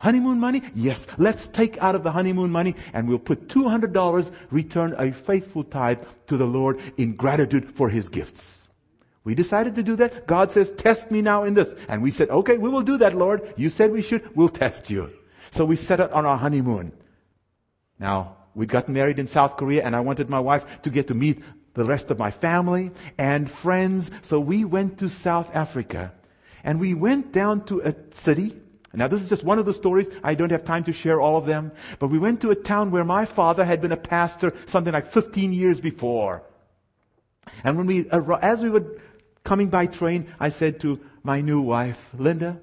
[0.00, 0.62] Honeymoon money?
[0.74, 1.06] Yes.
[1.16, 6.02] Let's take out of the honeymoon money and we'll put $200, return a faithful tithe
[6.28, 8.57] to the Lord in gratitude for His gifts.
[9.28, 10.26] We decided to do that.
[10.26, 11.74] God says, test me now in this.
[11.86, 13.52] And we said, okay, we will do that, Lord.
[13.58, 14.34] You said we should.
[14.34, 15.12] We'll test you.
[15.50, 16.92] So we set it on our honeymoon.
[17.98, 21.14] Now, we'd gotten married in South Korea and I wanted my wife to get to
[21.14, 21.42] meet
[21.74, 24.10] the rest of my family and friends.
[24.22, 26.14] So we went to South Africa
[26.64, 28.56] and we went down to a city
[28.94, 30.08] now, this is just one of the stories.
[30.24, 31.72] I don't have time to share all of them.
[31.98, 35.06] But we went to a town where my father had been a pastor something like
[35.06, 36.42] 15 years before.
[37.64, 38.98] And when we, as we were
[39.48, 42.60] coming by train, I said to my new wife, Linda,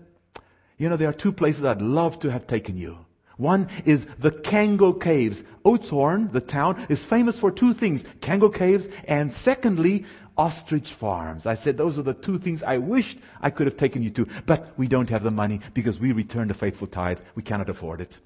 [0.77, 2.99] you know, there are two places I'd love to have taken you.
[3.37, 5.43] One is the Cango Caves.
[5.65, 10.05] Oudtshoorn, the town, is famous for two things, Cango Caves, and secondly,
[10.37, 11.47] ostrich farms.
[11.47, 14.27] I said, those are the two things I wished I could have taken you to,
[14.45, 17.19] but we don't have the money because we returned a faithful tithe.
[17.33, 18.19] We cannot afford it.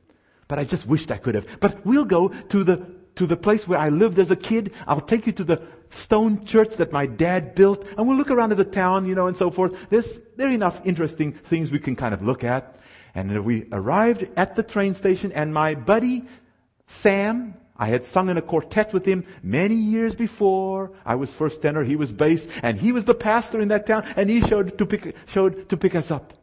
[0.49, 1.47] But I just wished I could have.
[1.61, 4.73] But we'll go to the, to the place where I lived as a kid.
[4.85, 8.51] I'll take you to the stone church that my dad built and we'll look around
[8.51, 9.89] at the town, you know, and so forth.
[9.89, 12.77] There's, there are enough interesting things we can kind of look at.
[13.15, 16.25] And we arrived at the train station and my buddy,
[16.87, 20.91] Sam, I had sung in a quartet with him many years before.
[21.05, 24.03] I was first tenor, he was bass, and he was the pastor in that town,
[24.17, 26.33] and he showed to pick, showed to pick us up.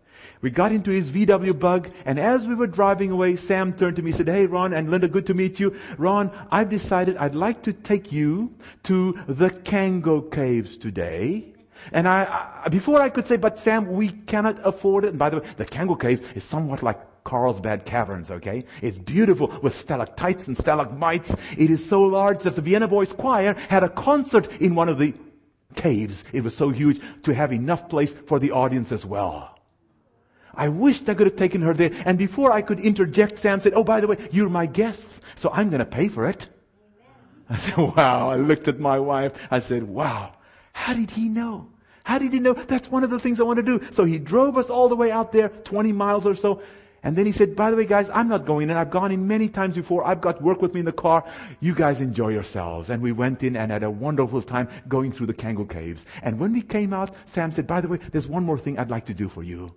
[0.47, 4.03] We got into his VW bug, and as we were driving away, Sam turned to
[4.03, 5.75] me and said, Hey, Ron and Linda, good to meet you.
[5.99, 8.55] Ron, I've decided I'd like to take you
[8.85, 11.53] to the Cango Caves today.
[11.91, 15.09] And I, I, before I could say, but Sam, we cannot afford it.
[15.09, 18.67] And by the way, the Cango Caves is somewhat like Carlsbad Caverns, okay?
[18.83, 21.35] It's beautiful with stalactites and stalagmites.
[21.59, 25.01] It is so large that the Vienna Boys Choir had a concert in one of
[25.01, 25.13] the
[25.75, 26.23] caves.
[26.33, 29.56] It was so huge to have enough place for the audience as well.
[30.57, 31.93] I wished I could have taken her there.
[32.05, 35.51] And before I could interject, Sam said, Oh, by the way, you're my guests, so
[35.53, 36.49] I'm going to pay for it.
[37.51, 38.31] I said, Wow.
[38.31, 39.33] I looked at my wife.
[39.51, 40.35] I said, Wow.
[40.73, 41.69] How did he know?
[42.05, 42.53] How did he know?
[42.53, 43.85] That's one of the things I want to do.
[43.91, 46.63] So he drove us all the way out there, 20 miles or so.
[47.03, 48.77] And then he said, by the way, guys, I'm not going in.
[48.77, 50.07] I've gone in many times before.
[50.07, 51.25] I've got work with me in the car.
[51.61, 52.91] You guys enjoy yourselves.
[52.91, 56.05] And we went in and had a wonderful time going through the Cango caves.
[56.23, 58.91] And when we came out, Sam said, by the way, there's one more thing I'd
[58.91, 59.73] like to do for you.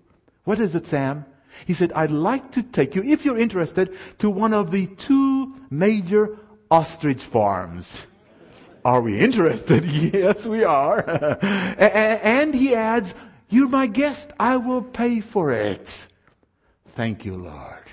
[0.50, 1.26] What is it, Sam?
[1.68, 5.56] He said, I'd like to take you, if you're interested, to one of the two
[5.70, 6.40] major
[6.72, 8.08] ostrich farms.
[8.84, 9.86] Are we interested?
[10.14, 11.06] yes, we are.
[11.78, 13.14] and he adds,
[13.50, 14.34] you're my guest.
[14.40, 16.08] I will pay for it.
[16.96, 17.86] Thank you, Lord.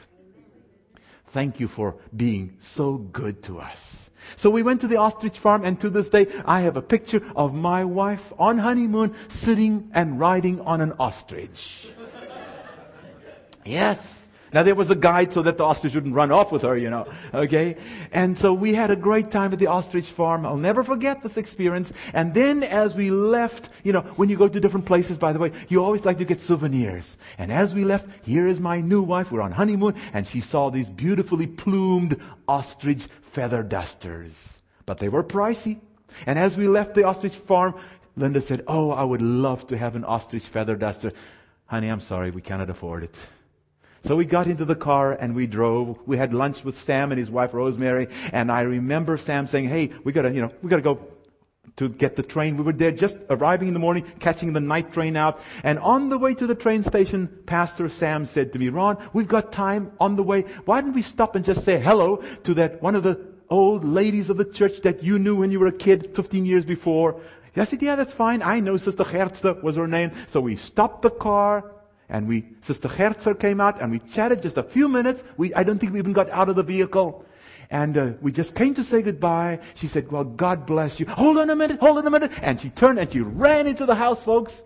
[1.32, 4.08] Thank you for being so good to us.
[4.36, 7.22] So we went to the ostrich farm and to this day I have a picture
[7.36, 11.88] of my wife on honeymoon sitting and riding on an ostrich.
[13.66, 14.26] Yes.
[14.52, 16.88] Now there was a guide so that the ostrich wouldn't run off with her, you
[16.88, 17.06] know.
[17.34, 17.76] Okay?
[18.12, 20.46] And so we had a great time at the ostrich farm.
[20.46, 21.92] I'll never forget this experience.
[22.14, 25.38] And then as we left, you know, when you go to different places, by the
[25.38, 27.16] way, you always like to get souvenirs.
[27.38, 29.32] And as we left, here is my new wife.
[29.32, 34.62] We're on honeymoon and she saw these beautifully plumed ostrich feather dusters.
[34.86, 35.80] But they were pricey.
[36.24, 37.74] And as we left the ostrich farm,
[38.16, 41.12] Linda said, Oh, I would love to have an ostrich feather duster.
[41.66, 43.14] Honey, I'm sorry, we cannot afford it.
[44.06, 45.98] So we got into the car and we drove.
[46.06, 48.06] We had lunch with Sam and his wife Rosemary.
[48.32, 51.04] And I remember Sam saying, Hey, we gotta, you know, we gotta go
[51.74, 52.56] to get the train.
[52.56, 55.40] We were there just arriving in the morning, catching the night train out.
[55.64, 59.26] And on the way to the train station, Pastor Sam said to me, Ron, we've
[59.26, 60.42] got time on the way.
[60.66, 64.30] Why don't we stop and just say hello to that one of the old ladies
[64.30, 67.20] of the church that you knew when you were a kid 15 years before?
[67.56, 68.42] I said, yeah, that's fine.
[68.42, 70.12] I know Sister Gertze was her name.
[70.28, 71.72] So we stopped the car,
[72.08, 75.24] and we, Sister Herzer came out and we chatted just a few minutes.
[75.36, 77.24] We, I don't think we even got out of the vehicle.
[77.68, 79.58] And uh, we just came to say goodbye.
[79.74, 81.06] She said, well, God bless you.
[81.06, 82.32] Hold on a minute, hold on a minute.
[82.42, 84.62] And she turned and she ran into the house, folks.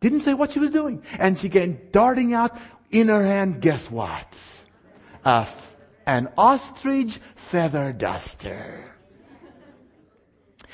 [0.00, 1.02] Didn't say what she was doing.
[1.18, 2.58] And she came darting out
[2.90, 4.38] in her hand, guess what?
[5.24, 5.48] A,
[6.06, 8.91] an ostrich feather duster.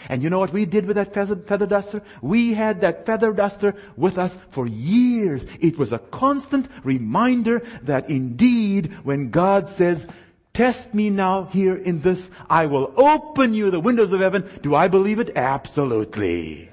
[0.08, 2.02] And you know what we did with that feather, feather, duster?
[2.22, 5.46] We had that feather duster with us for years.
[5.60, 10.06] It was a constant reminder that indeed when God says,
[10.54, 14.48] test me now here in this, I will open you the windows of heaven.
[14.62, 15.36] Do I believe it?
[15.36, 16.70] Absolutely.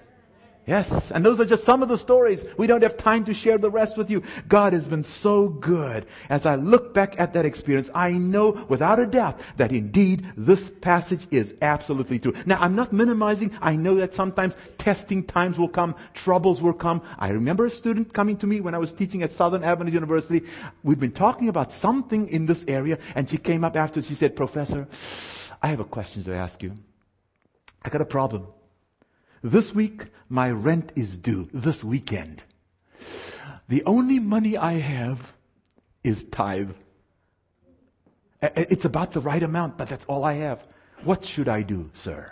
[0.68, 2.44] Yes, and those are just some of the stories.
[2.58, 4.24] We don't have time to share the rest with you.
[4.48, 6.08] God has been so good.
[6.28, 10.72] As I look back at that experience, I know without a doubt that indeed this
[10.82, 12.34] passage is absolutely true.
[12.48, 13.52] Now, I'm not minimizing.
[13.62, 17.04] I know that sometimes testing times will come, troubles will come.
[17.20, 20.48] I remember a student coming to me when I was teaching at Southern Adventist University.
[20.82, 24.02] We'd been talking about something in this area, and she came up after.
[24.02, 24.88] She said, Professor,
[25.62, 26.74] I have a question to ask you.
[27.84, 28.48] I got a problem.
[29.46, 31.48] This week, my rent is due.
[31.54, 32.42] This weekend.
[33.70, 35.36] The only money I have
[36.04, 36.72] is tithe.
[38.42, 40.66] It's about the right amount, but that's all I have.
[41.04, 42.32] What should I do, sir?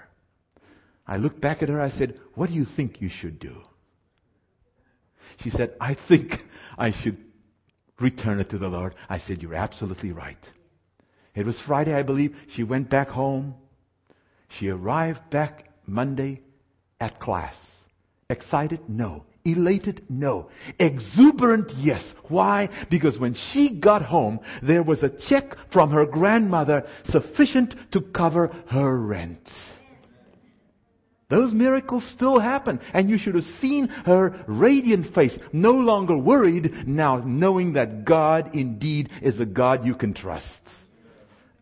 [1.06, 1.80] I looked back at her.
[1.80, 3.62] I said, What do you think you should do?
[5.38, 6.48] She said, I think
[6.80, 7.18] I should
[8.00, 8.96] return it to the Lord.
[9.08, 10.50] I said, You're absolutely right.
[11.36, 12.36] It was Friday, I believe.
[12.48, 13.54] She went back home.
[14.50, 16.42] She arrived back Monday
[17.04, 17.76] at class.
[18.30, 18.80] Excited?
[18.88, 19.26] No.
[19.44, 20.06] Elated?
[20.10, 20.48] No.
[20.80, 21.74] Exuberant?
[21.78, 22.16] Yes.
[22.30, 22.70] Why?
[22.90, 28.52] Because when she got home, there was a check from her grandmother sufficient to cover
[28.68, 29.70] her rent.
[31.28, 32.80] Those miracles still happen.
[32.94, 38.56] And you should have seen her radiant face, no longer worried, now knowing that God
[38.56, 40.83] indeed is a God you can trust.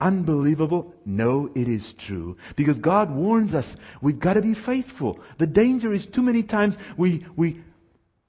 [0.01, 0.93] Unbelievable?
[1.05, 2.35] No, it is true.
[2.55, 5.19] Because God warns us, we've got to be faithful.
[5.37, 7.61] The danger is too many times we, we,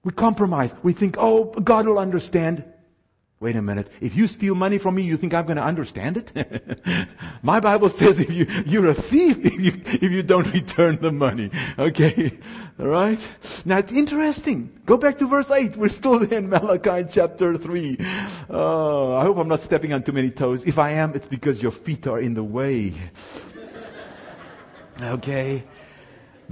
[0.04, 0.74] we compromise.
[0.82, 2.62] We think, oh, God will understand.
[3.42, 3.90] Wait a minute.
[4.00, 6.78] If you steal money from me, you think I'm going to understand it?
[7.42, 11.10] My Bible says if you, you're a thief if you, if you don't return the
[11.10, 11.50] money.
[11.76, 12.38] Okay.
[12.78, 13.18] All right.
[13.64, 14.70] Now it's interesting.
[14.86, 15.76] Go back to verse 8.
[15.76, 17.98] We're still in Malachi chapter 3.
[18.48, 20.62] Oh, I hope I'm not stepping on too many toes.
[20.64, 22.94] If I am, it's because your feet are in the way.
[25.00, 25.64] Okay.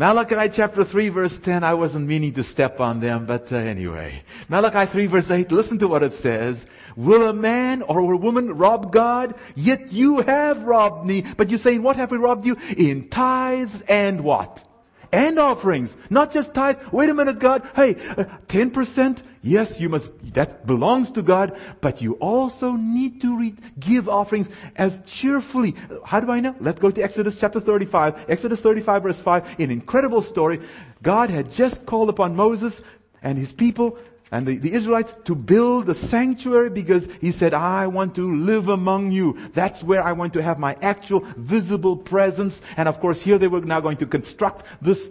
[0.01, 4.23] Malachi chapter 3 verse 10, I wasn't meaning to step on them, but uh, anyway.
[4.49, 6.65] Malachi 3 verse 8, listen to what it says.
[6.97, 9.35] Will a man or a woman rob God?
[9.55, 11.27] Yet you have robbed me.
[11.37, 12.57] But you're saying, what have we robbed you?
[12.79, 14.65] In tithes and what?
[15.13, 15.97] And offerings.
[16.09, 16.79] Not just tithe.
[16.93, 17.69] Wait a minute, God.
[17.75, 19.23] Hey, uh, 10%?
[19.43, 24.51] Yes, you must, that belongs to God, but you also need to re- give offerings
[24.77, 25.75] as cheerfully.
[26.05, 26.55] How do I know?
[26.61, 28.27] Let's go to Exodus chapter 35.
[28.29, 30.61] Exodus 35 verse 5, an incredible story.
[31.03, 32.83] God had just called upon Moses
[33.23, 33.99] and his people
[34.31, 38.69] and the, the Israelites to build the sanctuary because he said, I want to live
[38.69, 39.37] among you.
[39.53, 42.63] That's where I want to have my actual visible presence.
[42.77, 45.11] And of course, here they were now going to construct this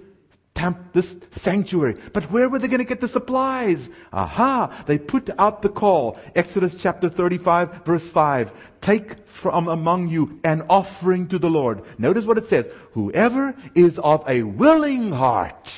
[0.55, 1.97] temp, this sanctuary.
[2.13, 3.89] But where were they going to get the supplies?
[4.13, 4.83] Aha!
[4.87, 6.17] They put out the call.
[6.33, 8.51] Exodus chapter 35 verse 5.
[8.79, 11.83] Take from among you an offering to the Lord.
[11.97, 12.69] Notice what it says.
[12.93, 15.73] Whoever is of a willing heart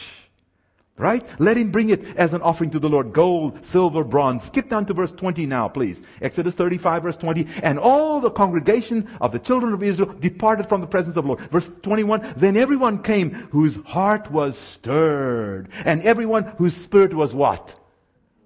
[1.01, 1.25] Right?
[1.39, 3.11] Let him bring it as an offering to the Lord.
[3.11, 4.43] Gold, silver, bronze.
[4.43, 5.99] Skip down to verse 20 now, please.
[6.21, 7.47] Exodus 35 verse 20.
[7.63, 11.29] And all the congregation of the children of Israel departed from the presence of the
[11.29, 11.41] Lord.
[11.49, 12.35] Verse 21.
[12.37, 15.69] Then everyone came whose heart was stirred.
[15.85, 17.73] And everyone whose spirit was what?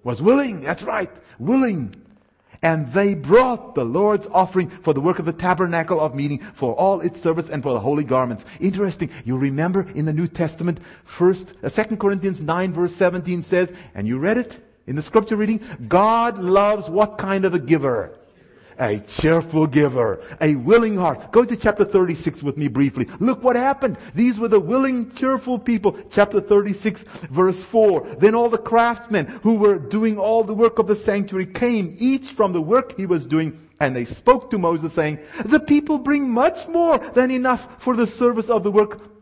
[0.02, 0.62] Was willing.
[0.62, 1.10] That's right.
[1.38, 2.05] Willing
[2.66, 6.74] and they brought the Lord's offering for the work of the tabernacle of meeting, for
[6.74, 8.44] all its service and for the holy garments.
[8.58, 9.08] Interesting.
[9.24, 14.08] You remember in the New Testament, first, uh, 2 Corinthians 9 verse 17 says, and
[14.08, 14.58] you read it
[14.88, 18.15] in the scripture reading, God loves what kind of a giver?
[18.78, 21.32] A cheerful giver, a willing heart.
[21.32, 23.08] Go to chapter 36 with me briefly.
[23.20, 23.98] Look what happened.
[24.14, 25.96] These were the willing, cheerful people.
[26.10, 28.16] Chapter 36 verse 4.
[28.18, 32.28] Then all the craftsmen who were doing all the work of the sanctuary came, each
[32.28, 36.30] from the work he was doing, and they spoke to Moses saying, the people bring
[36.30, 39.15] much more than enough for the service of the work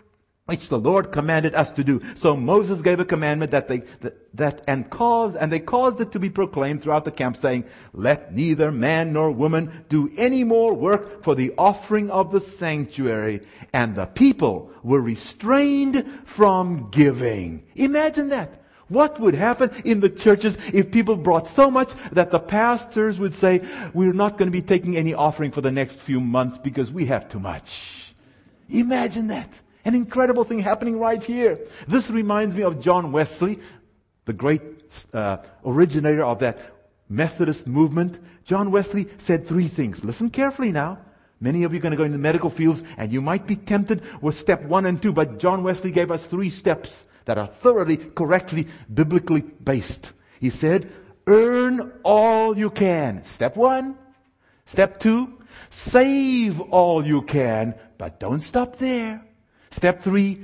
[0.46, 2.02] which the Lord commanded us to do.
[2.14, 6.12] So Moses gave a commandment that they, that, that, and caused, and they caused it
[6.12, 7.64] to be proclaimed throughout the camp saying,
[7.94, 13.40] let neither man nor woman do any more work for the offering of the sanctuary.
[13.72, 17.64] And the people were restrained from giving.
[17.74, 18.60] Imagine that.
[18.88, 23.34] What would happen in the churches if people brought so much that the pastors would
[23.34, 23.62] say,
[23.94, 27.06] we're not going to be taking any offering for the next few months because we
[27.06, 28.12] have too much.
[28.68, 29.48] Imagine that.
[29.84, 31.58] An incredible thing happening right here.
[31.86, 33.58] This reminds me of John Wesley,
[34.24, 34.62] the great
[35.12, 36.58] uh, originator of that
[37.08, 38.18] Methodist movement.
[38.44, 40.02] John Wesley said three things.
[40.02, 40.98] Listen carefully now.
[41.40, 43.56] Many of you are going to go into the medical fields and you might be
[43.56, 47.46] tempted with step one and two, but John Wesley gave us three steps that are
[47.46, 50.12] thoroughly, correctly, biblically based.
[50.40, 50.90] He said,
[51.26, 53.24] earn all you can.
[53.24, 53.98] Step one.
[54.66, 55.34] Step two,
[55.68, 59.22] save all you can, but don't stop there.
[59.74, 60.38] Step three,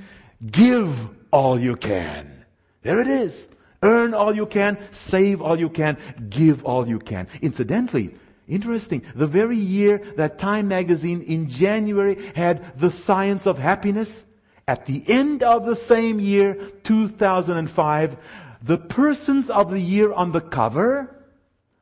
[0.44, 2.44] give all you can.
[2.82, 3.46] There it is.
[3.80, 7.28] Earn all you can, save all you can, give all you can.
[7.40, 8.12] Incidentally,
[8.48, 14.24] interesting, the very year that Time magazine in January had the science of happiness,
[14.66, 18.16] at the end of the same year, 2005,
[18.62, 21.24] the persons of the year on the cover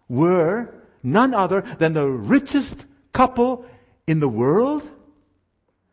[0.06, 0.68] were
[1.02, 2.84] none other than the richest
[3.14, 3.64] couple
[4.06, 4.86] in the world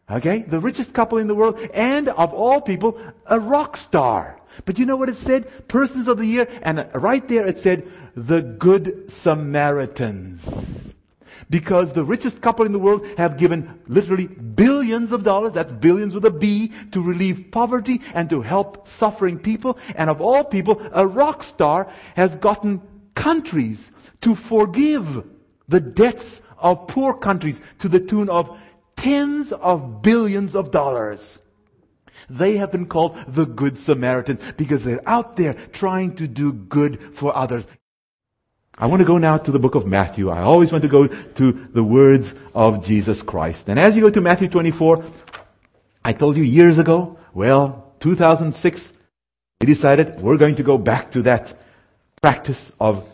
[0.10, 0.40] Okay?
[0.40, 4.40] The richest couple in the world, and of all people, a rock star.
[4.66, 5.68] But you know what it said?
[5.68, 10.94] Persons of the year, and right there it said, the Good Samaritans.
[11.50, 16.16] Because the richest couple in the world have given literally billions of dollars, that's billions
[16.16, 19.78] with a B, to relieve poverty and to help suffering people.
[19.96, 22.82] And of all people, a rock star has gotten
[23.14, 23.92] countries
[24.22, 25.24] to forgive
[25.68, 28.58] the debts of poor countries to the tune of
[29.06, 31.38] tens of billions of dollars.
[32.28, 37.14] They have been called the Good Samaritans because they're out there trying to do good
[37.14, 37.68] for others.
[38.80, 40.32] I want to go now to the book of Matthew.
[40.32, 43.70] I always want to go to the words of Jesus Christ.
[43.70, 45.06] And as you go to Matthew 24,
[46.04, 48.92] I told you years ago, well, 2006,
[49.62, 51.54] we decided we're going to go back to that
[52.24, 53.08] practice of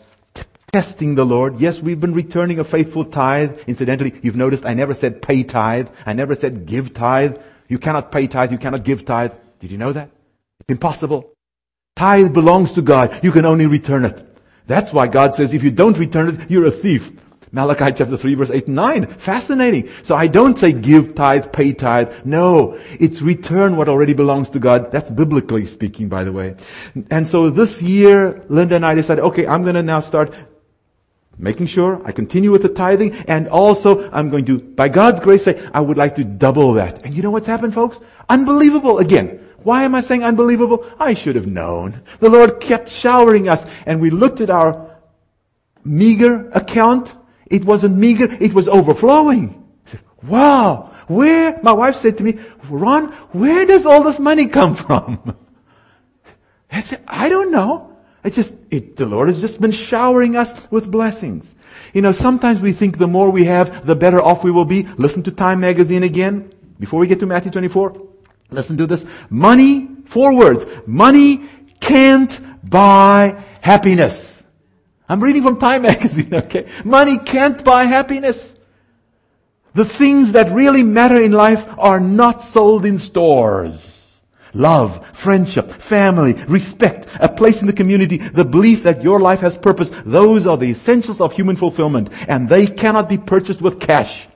[0.72, 1.60] testing the Lord.
[1.60, 3.58] Yes, we've been returning a faithful tithe.
[3.66, 5.90] Incidentally, you've noticed I never said pay tithe.
[6.06, 7.36] I never said give tithe.
[7.68, 8.52] You cannot pay tithe.
[8.52, 9.34] You cannot give tithe.
[9.60, 10.08] Did you know that?
[10.60, 11.30] It's impossible.
[11.94, 13.22] Tithe belongs to God.
[13.22, 14.26] You can only return it.
[14.66, 17.12] That's why God says if you don't return it, you're a thief.
[17.54, 19.06] Malachi chapter 3 verse 8 and 9.
[19.06, 19.90] Fascinating.
[20.02, 22.24] So I don't say give tithe, pay tithe.
[22.24, 22.80] No.
[22.98, 24.90] It's return what already belongs to God.
[24.90, 26.56] That's biblically speaking, by the way.
[27.10, 30.32] And so this year, Linda and I decided, okay, I'm gonna now start
[31.38, 35.44] making sure I continue with the tithing and also I'm going to, by God's grace,
[35.44, 37.04] say, I would like to double that.
[37.04, 37.98] And you know what's happened, folks?
[38.28, 39.38] Unbelievable again.
[39.62, 40.84] Why am I saying unbelievable?
[40.98, 42.02] I should have known.
[42.18, 44.90] The Lord kept showering us and we looked at our
[45.84, 47.14] meager account
[47.52, 49.62] it wasn't meager, it was overflowing.
[49.86, 52.38] I said, wow, where, my wife said to me,
[52.70, 55.36] Ron, where does all this money come from?
[56.70, 57.91] I said, I don't know.
[58.24, 61.54] It just, it, the Lord has just been showering us with blessings.
[61.92, 64.84] You know, sometimes we think the more we have, the better off we will be.
[64.96, 66.52] Listen to Time Magazine again.
[66.78, 68.00] Before we get to Matthew 24,
[68.50, 69.04] listen to this.
[69.28, 70.66] Money, four words.
[70.86, 71.48] Money
[71.80, 74.44] can't buy happiness.
[75.08, 76.68] I'm reading from Time magazine, okay?
[76.84, 78.54] Money can't buy happiness.
[79.74, 84.01] The things that really matter in life are not sold in stores.
[84.54, 89.56] Love, friendship, family, respect, a place in the community, the belief that your life has
[89.56, 94.28] purpose, those are the essentials of human fulfillment, and they cannot be purchased with cash.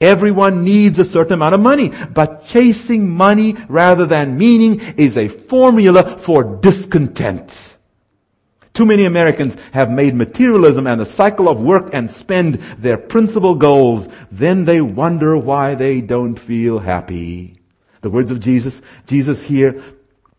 [0.00, 5.28] Everyone needs a certain amount of money, but chasing money rather than meaning is a
[5.28, 7.76] formula for discontent.
[8.72, 13.54] Too many Americans have made materialism and the cycle of work and spend their principal
[13.54, 14.08] goals.
[14.32, 17.59] Then they wonder why they don't feel happy.
[18.00, 19.82] The words of Jesus, Jesus here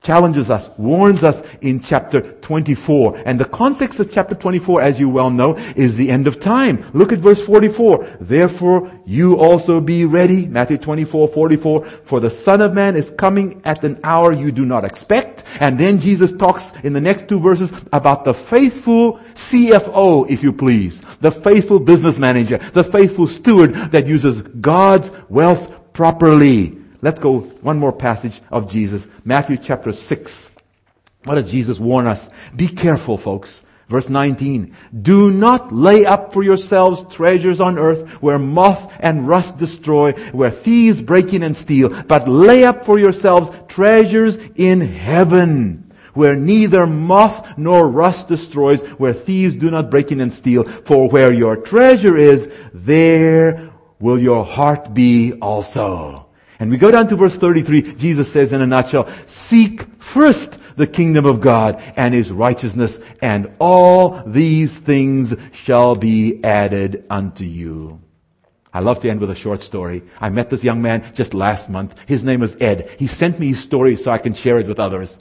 [0.03, 3.21] challenges us, warns us in chapter 24.
[3.23, 6.83] And the context of chapter 24, as you well know, is the end of time.
[6.93, 8.17] Look at verse 44.
[8.19, 10.47] Therefore, you also be ready.
[10.47, 11.85] Matthew 24, 44.
[11.85, 15.43] For the Son of Man is coming at an hour you do not expect.
[15.59, 20.51] And then Jesus talks in the next two verses about the faithful CFO, if you
[20.51, 20.99] please.
[21.19, 22.57] The faithful business manager.
[22.57, 26.80] The faithful steward that uses God's wealth properly.
[27.01, 29.07] Let's go one more passage of Jesus.
[29.25, 30.51] Matthew chapter 6.
[31.23, 32.29] What does Jesus warn us?
[32.55, 33.61] Be careful, folks.
[33.89, 34.75] Verse 19.
[35.01, 40.51] Do not lay up for yourselves treasures on earth where moth and rust destroy, where
[40.51, 46.85] thieves break in and steal, but lay up for yourselves treasures in heaven where neither
[46.85, 50.63] moth nor rust destroys, where thieves do not break in and steal.
[50.63, 56.20] For where your treasure is, there will your heart be also.
[56.61, 60.85] And we go down to verse 33, Jesus says in a nutshell, seek first the
[60.85, 67.99] kingdom of God and his righteousness, and all these things shall be added unto you.
[68.71, 70.03] I love to end with a short story.
[70.19, 71.95] I met this young man just last month.
[72.05, 72.95] His name is Ed.
[72.99, 75.17] He sent me his story so I can share it with others.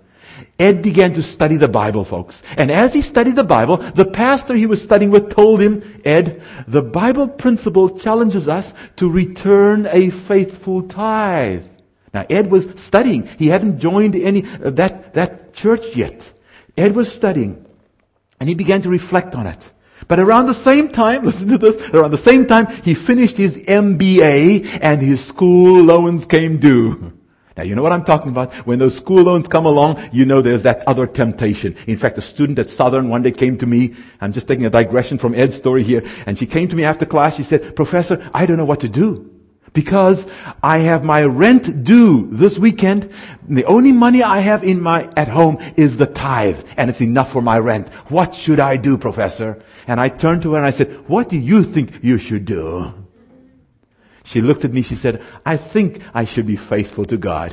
[0.59, 2.43] Ed began to study the Bible, folks.
[2.57, 6.43] And as he studied the Bible, the pastor he was studying with told him, Ed,
[6.69, 11.65] the Bible principle challenges us to return a faithful tithe.
[12.13, 13.29] Now, Ed was studying.
[13.39, 16.33] He hadn't joined any, uh, that, that church yet.
[16.77, 17.65] Ed was studying.
[18.41, 19.73] And he began to reflect on it.
[20.09, 23.57] But around the same time, listen to this, around the same time, he finished his
[23.59, 27.13] MBA and his school loans came due.
[27.61, 28.55] Now, you know what I'm talking about?
[28.67, 31.77] When those school loans come along, you know there's that other temptation.
[31.87, 33.95] In fact, a student at Southern one day came to me.
[34.23, 36.03] I'm just taking a digression from Ed's story here.
[36.25, 37.37] And she came to me after class.
[37.37, 39.31] She said, Professor, I don't know what to do.
[39.75, 40.27] Because
[40.63, 43.13] I have my rent due this weekend.
[43.47, 46.65] The only money I have in my, at home is the tithe.
[46.79, 47.91] And it's enough for my rent.
[48.09, 49.63] What should I do, Professor?
[49.87, 52.95] And I turned to her and I said, what do you think you should do?
[54.31, 57.53] She looked at me, she said, I think I should be faithful to God.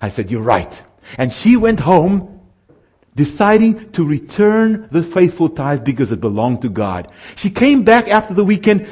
[0.00, 0.72] I said, you're right.
[1.18, 2.40] And she went home
[3.16, 7.10] deciding to return the faithful tithe because it belonged to God.
[7.34, 8.86] She came back after the weekend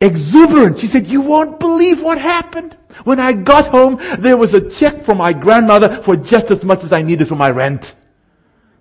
[0.00, 0.78] exuberant.
[0.78, 2.74] She said, you won't believe what happened.
[3.04, 6.82] When I got home, there was a check from my grandmother for just as much
[6.82, 7.94] as I needed for my rent.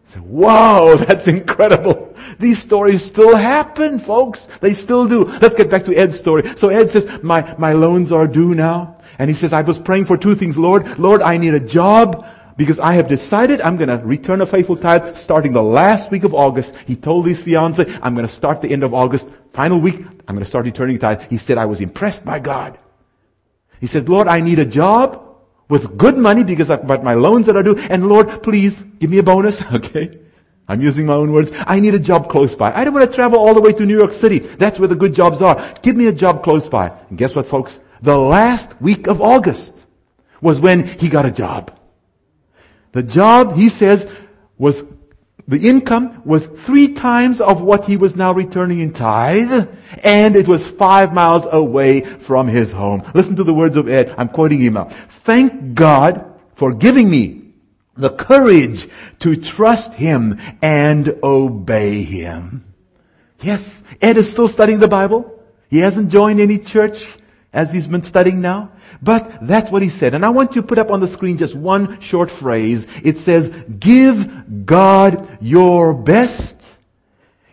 [0.08, 2.16] So, wow, that's incredible.
[2.40, 4.48] These stories still happen, folks.
[4.62, 5.26] They still do.
[5.26, 6.48] Let's get back to Ed's story.
[6.56, 8.98] So Ed says, my, my loans are due now.
[9.20, 10.58] And he says, I was praying for two things.
[10.58, 14.46] Lord, Lord, I need a job because I have decided I'm going to return a
[14.46, 16.74] faithful tithe starting the last week of August.
[16.86, 19.96] He told his fiance, I'm going to start the end of August, final week,
[20.28, 21.22] I'm going to start returning tithe.
[21.30, 22.78] He said, I was impressed by God.
[23.80, 25.27] He says, Lord, I need a job.
[25.70, 27.78] With good money because of about my loans that I do.
[27.78, 29.62] And Lord, please give me a bonus.
[29.72, 30.20] Okay.
[30.70, 31.52] I'm using my own words.
[31.66, 32.74] I need a job close by.
[32.74, 34.40] I don't want to travel all the way to New York City.
[34.40, 35.64] That's where the good jobs are.
[35.82, 36.92] Give me a job close by.
[37.10, 37.80] And guess what, folks?
[38.02, 39.86] The last week of August
[40.42, 41.78] was when he got a job.
[42.92, 44.08] The job, he says,
[44.58, 44.84] was
[45.48, 49.70] the income was three times of what he was now returning in tithe,
[50.04, 53.02] and it was five miles away from his home.
[53.14, 54.14] Listen to the words of Ed.
[54.18, 54.86] I'm quoting him now.
[55.24, 56.26] Thank God
[56.56, 57.54] for giving me
[57.96, 58.90] the courage
[59.20, 62.74] to trust him and obey him.
[63.42, 65.34] Yes, Ed is still studying the Bible.
[65.70, 67.08] He hasn't joined any church
[67.54, 68.72] as he's been studying now.
[69.02, 70.14] But that's what he said.
[70.14, 72.88] And I want to put up on the screen just one short phrase.
[73.04, 76.56] It says, give God your best.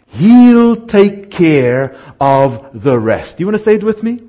[0.07, 3.41] He'll take care of the rest.
[3.41, 4.21] You want to say it with me?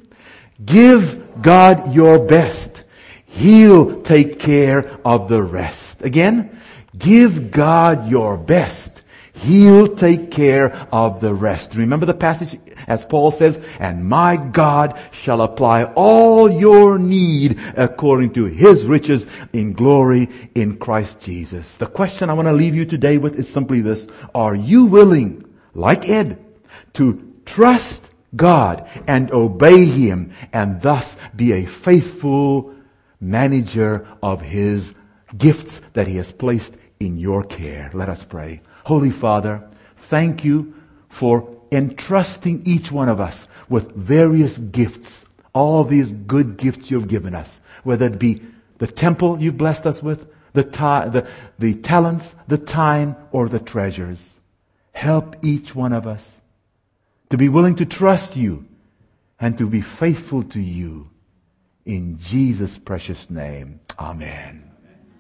[0.64, 2.84] Give God your best.
[3.26, 6.02] He'll take care of the rest.
[6.02, 6.62] Again,
[6.98, 8.95] give God your best.
[9.36, 11.76] He'll take care of the rest.
[11.76, 18.34] Remember the passage as Paul says, and my God shall apply all your need according
[18.34, 21.78] to his riches in glory in Christ Jesus.
[21.78, 24.08] The question I want to leave you today with is simply this.
[24.34, 26.44] Are you willing, like Ed,
[26.94, 32.74] to trust God and obey him and thus be a faithful
[33.20, 34.94] manager of his
[35.38, 37.90] gifts that he has placed in your care.
[37.94, 38.62] Let us pray.
[38.86, 39.68] Holy Father,
[39.98, 40.74] thank you
[41.10, 47.34] for entrusting each one of us with various gifts, all these good gifts you've given
[47.34, 48.42] us, whether it be
[48.78, 51.28] the temple you've blessed us with, the, ta- the,
[51.58, 54.34] the talents, the time, or the treasures.
[54.92, 56.34] Help each one of us
[57.30, 58.66] to be willing to trust you
[59.40, 61.10] and to be faithful to you
[61.86, 63.80] in Jesus' precious name.
[63.98, 64.75] Amen.